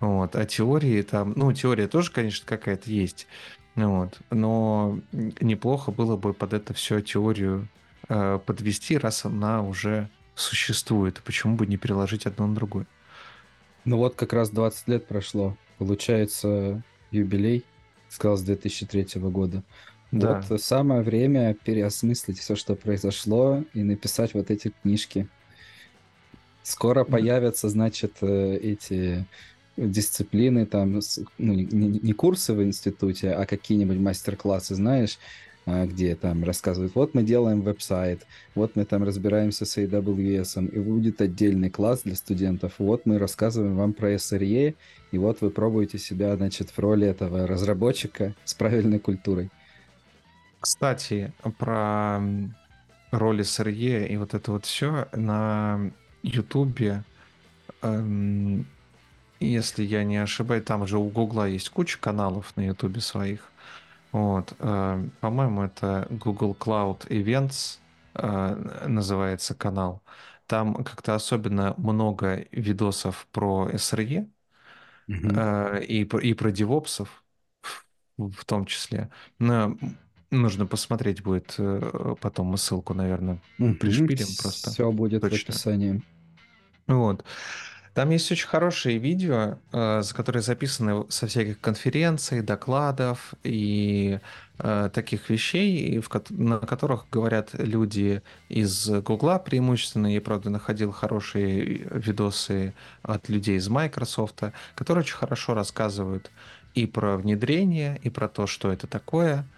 [0.00, 0.36] Вот.
[0.36, 3.26] А теории там, ну, теория тоже, конечно, какая-то есть.
[3.74, 4.18] Вот.
[4.30, 7.68] Но неплохо было бы под это все теорию
[8.08, 11.20] э, подвести, раз она уже существует.
[11.24, 12.86] Почему бы не переложить одно на другое?
[13.84, 15.56] Ну вот как раз 20 лет прошло.
[15.78, 17.64] Получается юбилей,
[18.08, 19.62] сказал, с 2003 года.
[20.10, 20.42] Да.
[20.48, 25.28] Вот самое время переосмыслить все, что произошло, и написать вот эти книжки.
[26.62, 27.12] Скоро да.
[27.12, 29.26] появятся, значит, э, эти
[29.76, 31.00] дисциплины, там,
[31.38, 31.64] ну, не,
[32.00, 35.18] не курсы в институте, а какие-нибудь мастер-классы, знаешь,
[35.66, 40.78] а, где там рассказывают, вот мы делаем веб-сайт, вот мы там разбираемся с AWS, и
[40.78, 44.74] будет отдельный класс для студентов, вот мы рассказываем вам про SRE,
[45.12, 49.50] и вот вы пробуете себя, значит, в роли этого разработчика с правильной культурой.
[50.60, 52.20] Кстати, про
[53.10, 55.90] роли SRE и вот это вот все на
[56.22, 57.04] Ютубе,
[57.82, 58.66] эм,
[59.40, 63.52] если я не ошибаюсь, там же у Гугла есть куча каналов на Ютубе своих.
[64.12, 67.78] Вот, э, по-моему, это Google Cloud Events
[68.14, 70.02] э, называется канал.
[70.46, 74.28] Там как-то особенно много видосов про SRE
[75.08, 75.80] mm-hmm.
[75.80, 77.24] э, и, и про девопсов
[78.16, 79.10] в том числе.
[79.38, 79.76] Но
[80.30, 83.74] Нужно посмотреть будет э, потом мы ссылку, наверное, угу.
[83.74, 84.70] пришпилим просто.
[84.70, 85.38] Все будет Точно.
[85.38, 86.02] в описании.
[86.86, 87.24] Вот.
[87.94, 94.20] Там есть очень хорошие видео, э, за которые записаны со всяких конференций, докладов и
[94.58, 100.12] э, таких вещей, на которых говорят люди из Гугла преимущественно.
[100.12, 104.42] Я, правда, находил хорошие видосы от людей из Microsoft,
[104.74, 106.30] которые очень хорошо рассказывают
[106.74, 109.46] и про внедрение, и про то, что это такое–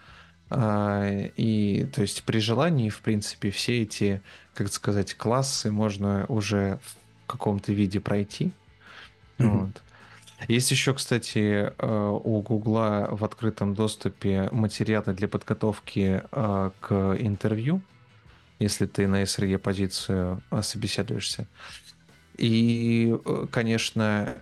[0.53, 4.21] и то есть при желании, в принципе, все эти,
[4.55, 8.53] как сказать, классы можно уже в каком-то виде пройти.
[9.39, 9.59] Mm-hmm.
[9.59, 9.83] Вот.
[10.49, 17.83] Есть еще, кстати, э, у Гугла в открытом доступе материалы для подготовки э, к интервью,
[18.59, 21.47] если ты на SRE позицию э, собеседуешься.
[22.39, 23.19] И,
[23.51, 24.35] конечно,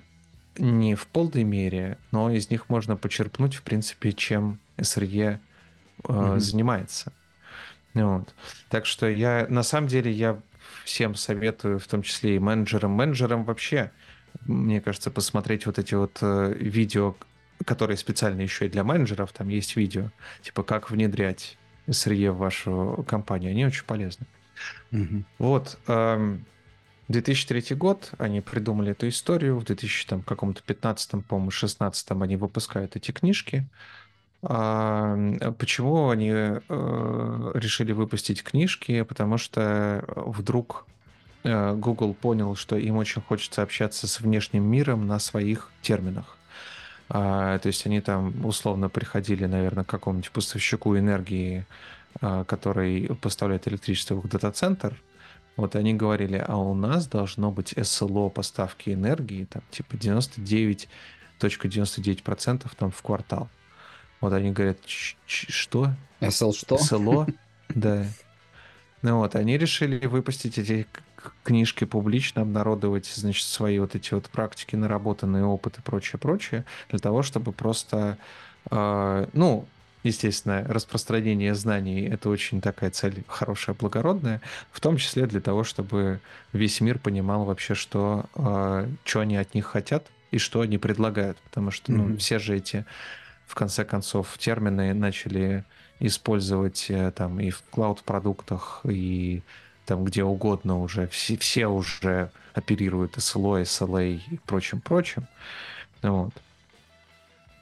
[0.57, 5.41] не в полной мере, но из них можно почерпнуть, в принципе, чем SRE
[6.05, 6.39] mm-hmm.
[6.39, 7.13] занимается.
[7.95, 8.35] Вот.
[8.69, 10.41] Так что я, на самом деле, я
[10.85, 13.91] всем советую, в том числе и менеджерам, менеджерам вообще,
[14.47, 17.17] мне кажется, посмотреть вот эти вот э, видео,
[17.65, 20.11] которые специально еще и для менеджеров, там есть видео,
[20.43, 24.27] типа как внедрять SRE в вашу компанию, они очень полезны.
[24.93, 25.25] Mm-hmm.
[25.39, 25.79] Вот.
[25.87, 26.45] Эм,
[27.09, 32.97] 2003 год они придумали эту историю, в 2000 там, каком-то 15 по-моему, 16 они выпускают
[32.97, 33.67] эти книжки,
[34.41, 36.61] почему они э,
[37.55, 39.03] решили выпустить книжки?
[39.03, 40.87] Потому что вдруг
[41.43, 46.39] э, Google понял, что им очень хочется общаться с внешним миром на своих терминах.
[47.09, 51.67] А, то есть они там условно приходили, наверное, к какому-нибудь поставщику энергии,
[52.21, 54.95] а, который поставляет электричество в дата-центр.
[55.57, 62.91] Вот они говорили, а у нас должно быть СЛО поставки энергии, там типа 99.99% там
[62.91, 63.49] в квартал.
[64.21, 64.79] Вот они говорят,
[65.27, 65.95] что?
[66.21, 66.79] СЛ что?
[66.79, 67.27] СЛО?
[67.69, 68.07] Да.
[69.03, 70.87] Ну вот, они решили выпустить эти
[71.45, 76.99] книжки публично, обнародовать, значит, свои вот эти вот практики, наработанные опыт и прочее, прочее, для
[76.99, 78.19] того, чтобы просто,
[78.71, 79.67] э, ну,
[80.03, 84.41] естественно, распространение знаний— это очень такая цель хорошая, благородная,
[84.73, 86.21] в том числе для того, чтобы
[86.53, 91.39] весь мир понимал вообще, что, э, что они от них хотят и что они предлагают,
[91.39, 92.17] потому что, ну, mm-hmm.
[92.19, 92.85] все же эти
[93.49, 95.65] в конце концов термины начали
[96.01, 99.43] использовать э, там и в клауд-продуктах, и
[99.87, 101.09] там где угодно уже.
[101.09, 105.27] Все, все уже оперируют SLO, SLA и прочим-прочим.
[106.03, 106.33] Вот.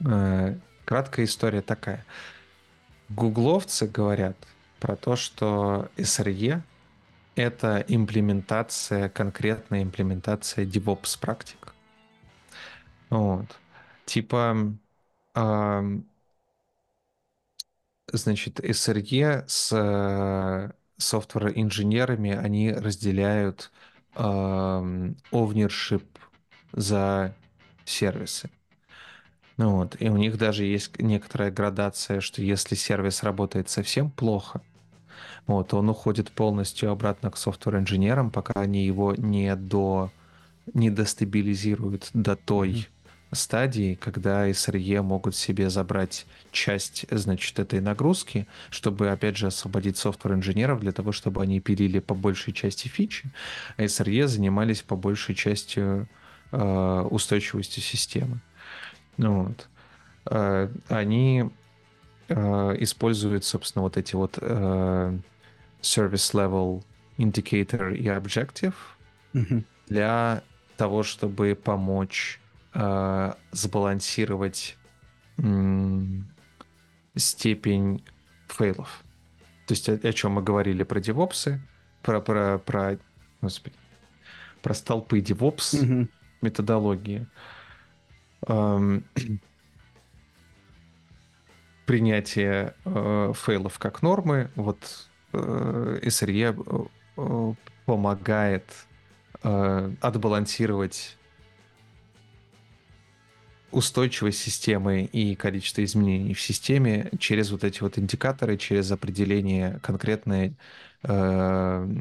[0.05, 2.05] Э, краткая история такая.
[3.07, 4.35] Гугловцы говорят
[4.81, 6.61] про то, что SRE—
[7.35, 11.73] это имплементация, конкретная имплементация DevOps практик.
[13.09, 13.45] Вот.
[14.05, 14.75] Типа
[18.11, 23.71] значит, SRE с софтвер-инженерами они разделяют
[24.15, 26.05] э, ownership
[26.71, 27.35] за
[27.85, 28.49] сервисы.
[29.57, 34.61] Ну вот, и у них даже есть некоторая градация, что если сервис работает совсем плохо,
[35.47, 40.11] вот, он уходит полностью обратно к софтвер-инженерам, пока они его не до
[40.73, 42.87] не достабилизируют до той
[43.31, 50.79] стадии, когда SRE могут себе забрать часть, значит, этой нагрузки, чтобы, опять же, освободить софтвер-инженеров
[50.79, 53.29] для того, чтобы они пилили по большей части фичи,
[53.75, 56.07] а SRE занимались по большей части
[56.51, 58.39] э, устойчивостью системы.
[59.17, 59.67] Ну, вот.
[60.29, 61.49] Э, они
[62.29, 65.17] э, используют, собственно, вот эти вот э,
[65.81, 66.83] service level
[67.17, 68.75] indicator и objective
[69.33, 69.63] mm-hmm.
[69.87, 70.43] для
[70.77, 72.39] того, чтобы помочь
[72.77, 74.77] э, сбалансировать
[77.15, 78.03] степень
[78.47, 79.03] фейлов.
[79.67, 81.61] То есть о, о чем мы говорили про девопсы,
[82.01, 82.97] про, про, про,
[83.41, 83.75] господи,
[84.61, 86.07] про столпы девопс mm-hmm.
[86.41, 87.27] методологии.
[88.47, 89.03] Эм,
[91.85, 97.53] принятие э, фейлов как нормы, вот э, SRE э,
[97.85, 98.71] помогает
[99.43, 101.16] э, отбалансировать
[103.71, 110.53] устойчивость системы и количество изменений в системе через вот эти вот индикаторы, через определение конкретных
[111.03, 111.95] э,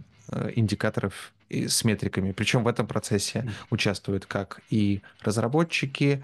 [0.54, 2.32] индикаторов с метриками.
[2.32, 6.22] Причем в этом процессе участвуют как и разработчики,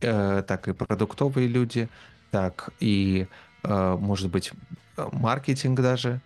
[0.00, 1.88] э, так и продуктовые люди,
[2.30, 3.26] так и,
[3.62, 4.52] э, может быть,
[4.96, 6.20] маркетинг даже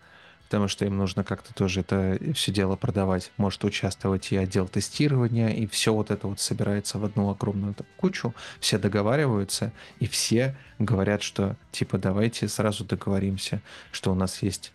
[0.48, 3.32] потому что им нужно как-то тоже это все дело продавать.
[3.36, 8.34] Может участвовать и отдел тестирования, и все вот это вот собирается в одну огромную кучу,
[8.58, 13.60] все договариваются, и все говорят, что типа давайте сразу договоримся,
[13.92, 14.72] что у нас есть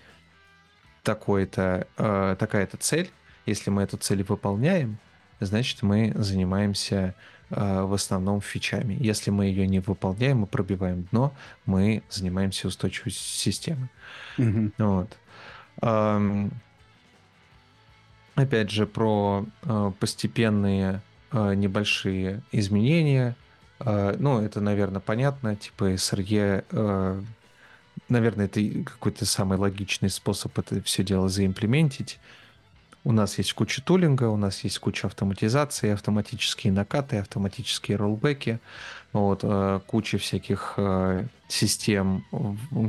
[1.02, 3.10] такой-то, э, такая-то цель,
[3.48, 5.00] если мы эту цель выполняем,
[5.40, 7.16] значит мы занимаемся
[7.50, 8.96] э, в основном фичами.
[9.00, 11.34] Если мы ее не выполняем, мы пробиваем дно,
[11.66, 13.90] мы занимаемся устойчивостью системы.
[14.38, 14.74] Mm-hmm.
[14.78, 15.18] Вот.
[18.36, 23.36] Опять же, про э, постепенные э, небольшие изменения.
[23.80, 25.56] Э, ну, это, наверное, понятно.
[25.56, 27.24] Типа SRE,
[28.10, 32.20] наверное, это какой-то самый логичный способ это все дело заимплементить.
[33.06, 38.60] У нас есть куча тулинга, у нас есть куча автоматизации, автоматические накаты, автоматические роллбеки,
[39.12, 42.24] вот, э, куча всяких э, систем,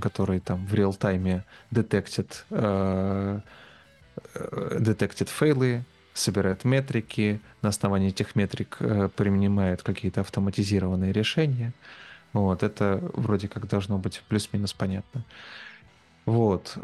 [0.01, 1.43] которые там в реал-тайме
[1.73, 3.41] детектят, э,
[4.79, 8.79] детектят фейлы, собирают метрики, на основании этих метрик
[9.17, 11.73] принимают какие-то автоматизированные решения.
[12.33, 15.25] Вот, это вроде как должно быть плюс-минус понятно.
[16.25, 16.79] Вот.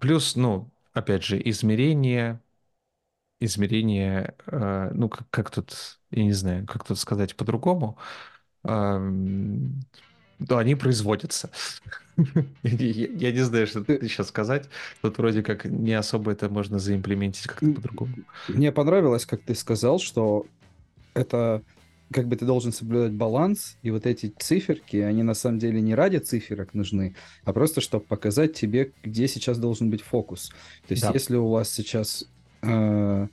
[0.00, 2.40] Плюс, ну, опять же, измерение,
[3.40, 7.98] измерение, э, ну, как, как тут, я не знаю, как тут сказать по-другому,
[8.64, 11.50] э, ну, они производятся.
[12.62, 14.68] я, не знаю, что ты сейчас сказать.
[15.00, 18.14] Тут вроде как не особо это можно заимплементить как-то по-другому.
[18.48, 20.46] Мне понравилось, как ты сказал, что
[21.14, 21.62] это
[22.12, 25.94] как бы ты должен соблюдать баланс, и вот эти циферки, они на самом деле не
[25.94, 30.50] ради циферок нужны, а просто чтобы показать тебе, где сейчас должен быть фокус.
[30.86, 31.10] То есть, да.
[31.12, 32.28] если у вас сейчас
[32.62, 33.26] э,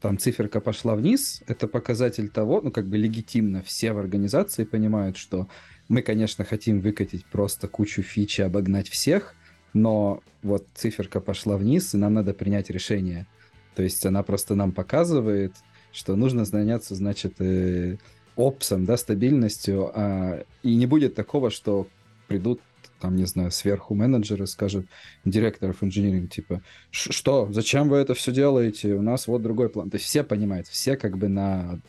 [0.00, 5.16] там циферка пошла вниз, это показатель того, ну как бы легитимно все в организации понимают,
[5.16, 5.48] что
[5.88, 9.34] мы, конечно, хотим выкатить просто кучу фич и обогнать всех,
[9.72, 13.26] но вот циферка пошла вниз, и нам надо принять решение.
[13.74, 15.54] То есть она просто нам показывает,
[15.92, 17.98] что нужно заняться, значит, э,
[18.36, 21.86] опсом, да, стабильностью, а, и не будет такого, что
[22.28, 22.60] придут
[23.00, 24.86] там, не знаю, сверху менеджеры скажут
[25.24, 29.90] директоров инжиниринг, типа, что, зачем вы это все делаете, у нас вот другой план.
[29.90, 31.80] То есть все понимают, все как бы на,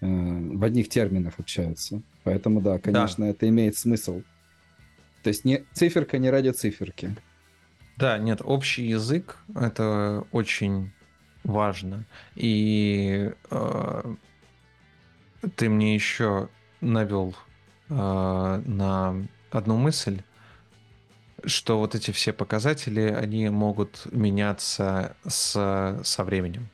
[0.00, 2.00] э, в одних терминах общаются.
[2.22, 3.30] Поэтому, да, конечно, да.
[3.32, 4.22] это имеет смысл.
[5.22, 7.16] То есть не, циферка не ради циферки.
[7.96, 10.92] Да, нет, общий язык— это очень
[11.44, 12.06] важно.
[12.36, 14.14] И э,
[15.56, 16.48] ты мне еще
[16.80, 17.34] навел
[17.88, 20.22] э, на одну мысль,
[21.44, 26.68] что вот эти все показатели, они могут меняться с, со временем.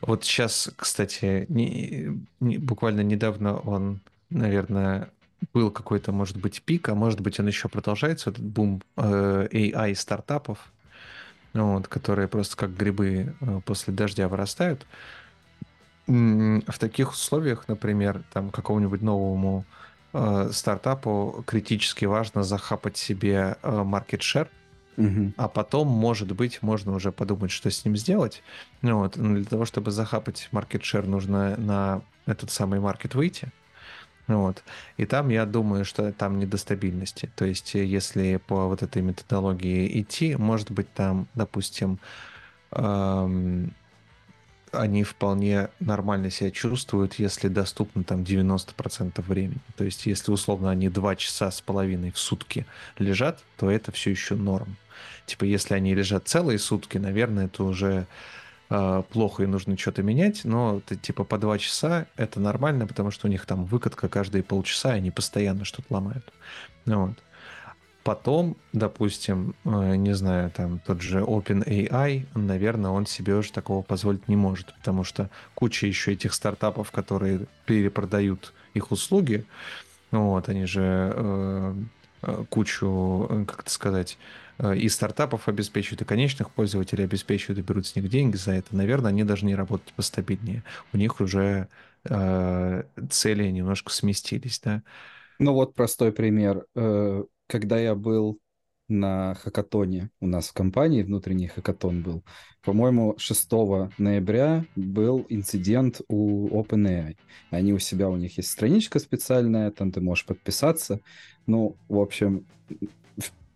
[0.00, 5.10] Вот сейчас, кстати, не, не, буквально недавно он, наверное,
[5.52, 9.94] был какой-то, может быть, пик, а может быть, он еще продолжается, этот бум э, AI
[9.94, 10.72] стартапов,
[11.52, 14.86] вот, которые просто как грибы э, после дождя вырастают.
[16.06, 19.64] В таких условиях, например, там какому-нибудь новому
[20.12, 24.48] э, стартапу критически важно захапать себе э, market share,
[24.96, 25.34] Мгм.
[25.38, 28.42] а потом, может быть, можно уже подумать, что с ним сделать.
[28.82, 33.52] Ну вот, но для того, чтобы захапать market share, нужно на этот самый маркет выйти.
[34.26, 34.64] Ну Вот.
[34.96, 37.30] И там я думаю, что там не до стабильности.
[37.36, 42.00] То есть, э, если по вот этой методологии идти, может быть, там, допустим,
[42.70, 43.74] ам,
[44.72, 49.60] они вполне нормально себя чувствуют, если доступно там 90% времени.
[49.76, 52.66] То есть, если условно они 2 часа с половиной в сутки
[52.98, 54.76] лежат, то это все еще норм.
[55.26, 58.06] Типа, если они лежат целые сутки, наверное, это уже
[58.70, 63.10] э, плохо и нужно что-то менять, но это, типа по 2 часа это нормально, потому
[63.10, 66.32] что у них там выкатка каждые полчаса, и они постоянно что-то ломают.
[66.86, 67.18] Вот.
[68.04, 74.26] Потом, допустим, э, не знаю, там тот же OpenAI, наверное, он себе уже такого позволить
[74.26, 79.44] не может, потому что куча еще этих стартапов, которые перепродают их услуги,
[80.10, 81.74] вот, они же э,
[82.22, 84.18] э, кучу, как это сказать,
[84.76, 88.76] и стартапов обеспечивают, и конечных пользователей обеспечивают, и берут с них деньги за это.
[88.76, 90.62] Наверное, они должны работать постабильнее.
[90.92, 91.68] У них уже
[92.04, 94.82] цели немножко сместились, да.
[95.40, 96.64] Ну вот простой пример.
[97.52, 98.38] Когда я был
[98.88, 102.22] на хакатоне, у нас в компании внутренний хакатон был,
[102.64, 103.52] по-моему, 6
[103.98, 107.14] ноября был инцидент у OpenAI.
[107.50, 111.00] Они у себя, у них есть страничка специальная, там ты можешь подписаться.
[111.46, 112.46] Ну, в общем,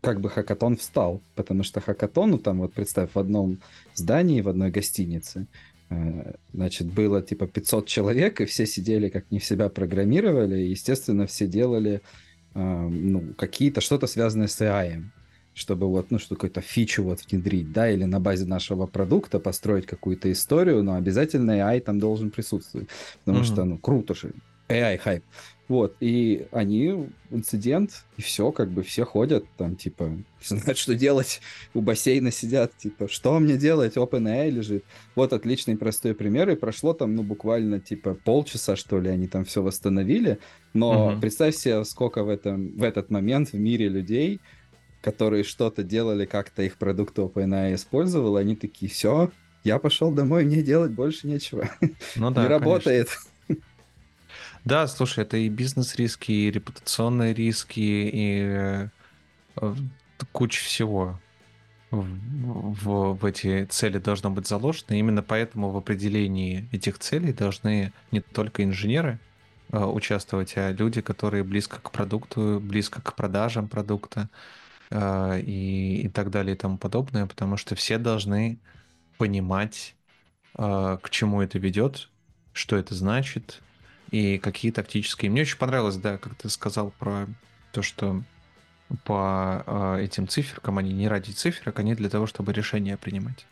[0.03, 3.61] как бы хакатон встал, потому что хакатон, ну там вот представь, в одном
[3.95, 5.47] здании, в одной гостинице,
[5.89, 10.69] э, значит, было типа 500 человек, и все сидели как не в себя программировали, и,
[10.69, 12.03] естественно, все делали
[12.61, 15.05] ну, какие-то, что-то связанное с AI,
[15.53, 19.87] чтобы вот, ну, что какую-то фичу вот внедрить, да, или на базе нашего продукта построить
[19.87, 22.91] какую-то историю, но обязательно AI там должен присутствовать,
[23.25, 23.45] потому Мгм.
[23.45, 24.35] что, ну, круто же,
[24.69, 25.25] AI хайп.
[25.69, 26.95] Вот, и они,
[27.29, 31.41] инцидент, и все, как бы все ходят, там, типа, знают, что делать,
[31.75, 34.87] у бассейна сидят, типа, что мне делать, OpenAI лежит.
[35.17, 39.45] Вот отличный простой пример, и прошло там, ну, буквально, типа, полчаса, что ли, они там
[39.45, 40.39] все восстановили,
[40.73, 41.21] но Мгм.
[41.21, 44.43] представь себе, сколько в, этом, в этот момент в мире людей,
[45.01, 49.33] которые что-то делали, как-то их продукт OpenAI использовал, они такие, все,
[49.65, 51.69] я пошел домой, мне делать больше нечего.
[52.15, 52.97] Ну да, Не конечно.
[54.67, 58.89] Да, слушай, это и бизнес-риски, и репутационные риски, и
[59.57, 59.75] э,
[60.33, 61.21] куча всего
[61.91, 64.95] в, в- в эти цели должно быть заложено.
[64.97, 69.21] Именно поэтому в определении этих целей должны не только инженеры
[69.73, 74.31] э, участвовать, а люди, которые близко к продукту, близко к продажам продукта
[74.91, 78.61] э, и, и так далее и тому подобное, потому что все должны
[79.19, 79.97] понимать,
[80.59, 82.11] э, к чему это ведет,
[82.53, 83.63] что это значит
[84.17, 85.31] и какие тактические.
[85.31, 87.27] Мне очень понравилось, да, как ты сказал про
[87.73, 88.23] то, что
[89.05, 93.47] по э, этим циферкам они не ради циферок, они для того, чтобы решения принимать.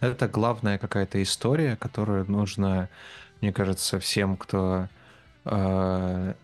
[0.00, 2.90] Это главная какая-то история, которую нужно,
[3.40, 4.88] мне кажется, всем, кто
[5.46, 6.34] э,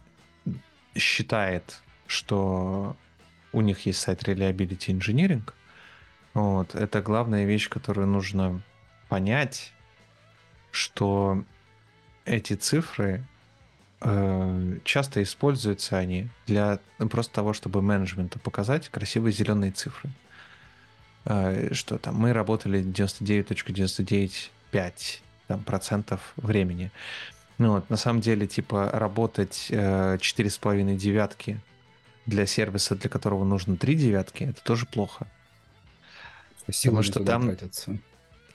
[0.94, 2.96] считает, что
[3.52, 5.52] у них есть сайт Reliability Engineering,
[6.32, 8.62] вот, это главная вещь, которую нужно
[9.10, 9.74] понять,
[10.70, 11.44] что
[12.24, 13.26] эти цифры
[14.00, 20.10] часто используются они для ну, просто того, чтобы менеджменту показать красивые зеленые цифры.
[21.24, 24.50] Э, что там мы работали 99.995
[25.48, 26.90] там, процентов времени.
[27.58, 31.60] Ну вот, на самом деле, типа, работать э, 4,5 девятки
[32.24, 35.26] для сервиса, для которого нужно 3 девятки, это тоже плохо.
[36.70, 37.98] Силы что туда там- тратятся.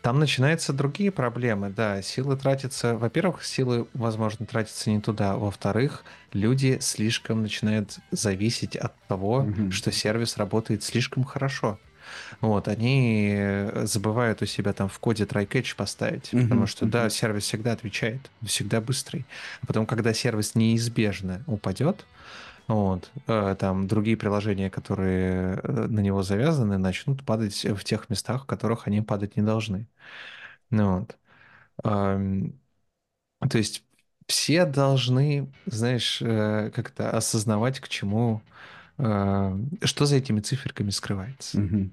[0.06, 2.00] Там начинаются другие проблемы, да.
[2.04, 2.96] Силы тратятся...
[2.96, 5.36] Во-первых, силы, возможно, тратятся не туда.
[5.36, 9.72] Во-вторых, люди слишком начинают зависеть от того, Мгм.
[9.72, 11.80] что сервис работает слишком хорошо.
[12.40, 16.86] Вот, они э, забывают у себя там в коде try catch поставить, Мгм, потому что,
[16.86, 19.26] да, сервис всегда отвечает, всегда быстрый.
[19.64, 22.06] А потом, когда сервис неизбежно упадет,
[22.68, 28.44] вот, э, там другие приложения, которые э, на него завязаны, начнут падать в тех местах,
[28.44, 29.88] в которых они падать не должны.
[30.72, 31.16] Вот.
[31.84, 33.84] То есть
[34.28, 38.42] все должны, знаешь, э, как-то осознавать, к чему,
[38.98, 41.60] что за этими циферками скрывается.
[41.60, 41.92] Мгм.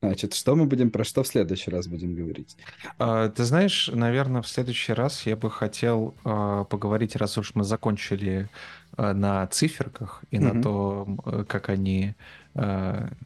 [0.00, 2.56] Значит, что мы будем, про что в следующий раз будем говорить?
[2.98, 7.64] А, Ты знаешь, наверное, в следующий раз я бы хотел а, поговорить, раз уж мы
[7.64, 8.50] закончили
[8.96, 10.62] а, на циферках и на Мгм.
[10.62, 12.14] том, э, как они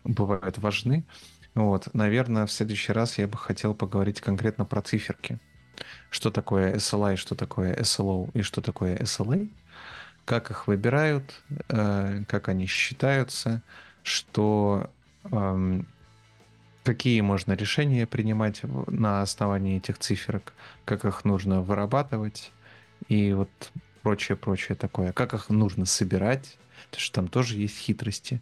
[0.05, 1.09] бывают важны.
[1.55, 5.41] Вот, наверное, в следующий раз я бы хотел поговорить конкретно про циферки.
[6.11, 9.55] Что такое SLI, что такое SLO и что такое SLA,
[10.25, 13.65] как их выбирают, э, как они считаются,
[14.03, 14.93] что
[16.87, 20.53] какие можно решения принимать на основании этих циферок,
[20.85, 22.53] как их нужно вырабатывать
[23.09, 23.51] и вот
[24.03, 26.57] прочее-прочее такое, как их нужно собирать,
[26.87, 28.41] потому что там тоже есть хитрости.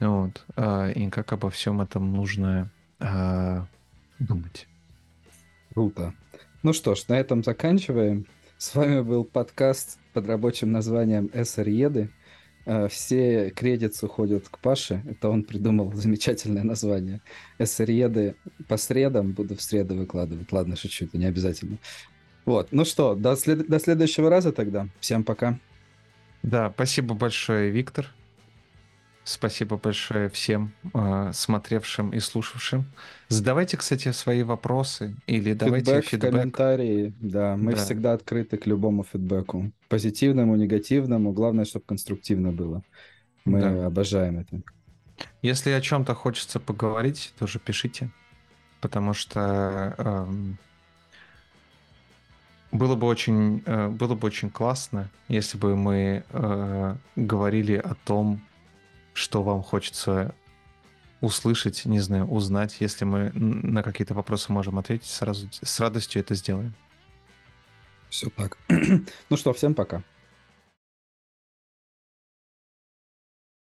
[0.00, 0.44] Вот.
[0.54, 3.66] А, и как обо всем этом нужно а,
[4.18, 4.68] думать.
[5.72, 6.12] Круто.
[6.62, 8.26] Ну что ж, на этом заканчиваем.
[8.58, 12.10] С вами был подкаст под рабочим названием «СРЕды».
[12.66, 15.02] А, все кредиты уходят к Паше.
[15.08, 17.20] Это он придумал замечательное название.
[17.62, 18.34] СРЕды
[18.68, 19.32] по средам.
[19.32, 20.50] Буду в среду выкладывать.
[20.52, 21.78] Ладно, шучу, это не обязательно.
[22.44, 23.66] Вот, ну что, до, след...
[23.68, 24.88] до следующего раза тогда.
[25.00, 25.58] Всем пока.
[26.42, 28.12] Да, спасибо большое, Виктор.
[29.26, 32.84] Спасибо большое всем э, смотревшим и слушавшим.
[33.26, 36.30] Задавайте, кстати, свои вопросы или давайте фидбэк, фидбэк.
[36.30, 37.12] комментарии.
[37.20, 37.78] Да, мы да.
[37.84, 39.72] всегда открыты к любому фидбэку.
[39.88, 41.32] Позитивному, негативному.
[41.32, 42.84] Главное, чтобы конструктивно было.
[43.44, 43.86] Мы да.
[43.86, 44.62] обожаем это.
[45.42, 48.10] Если о чем-то хочется поговорить, тоже пишите.
[48.80, 50.26] Потому что э,
[52.70, 58.40] было бы очень, э, было бы очень классно, если бы мы э, говорили о том,
[59.16, 60.34] что вам хочется
[61.20, 62.76] услышать, не знаю, узнать.
[62.80, 66.74] Если мы на какие-то вопросы можем ответить, сразу с радостью это сделаем.
[68.10, 68.58] Все так.
[69.30, 70.02] ну что, всем пока.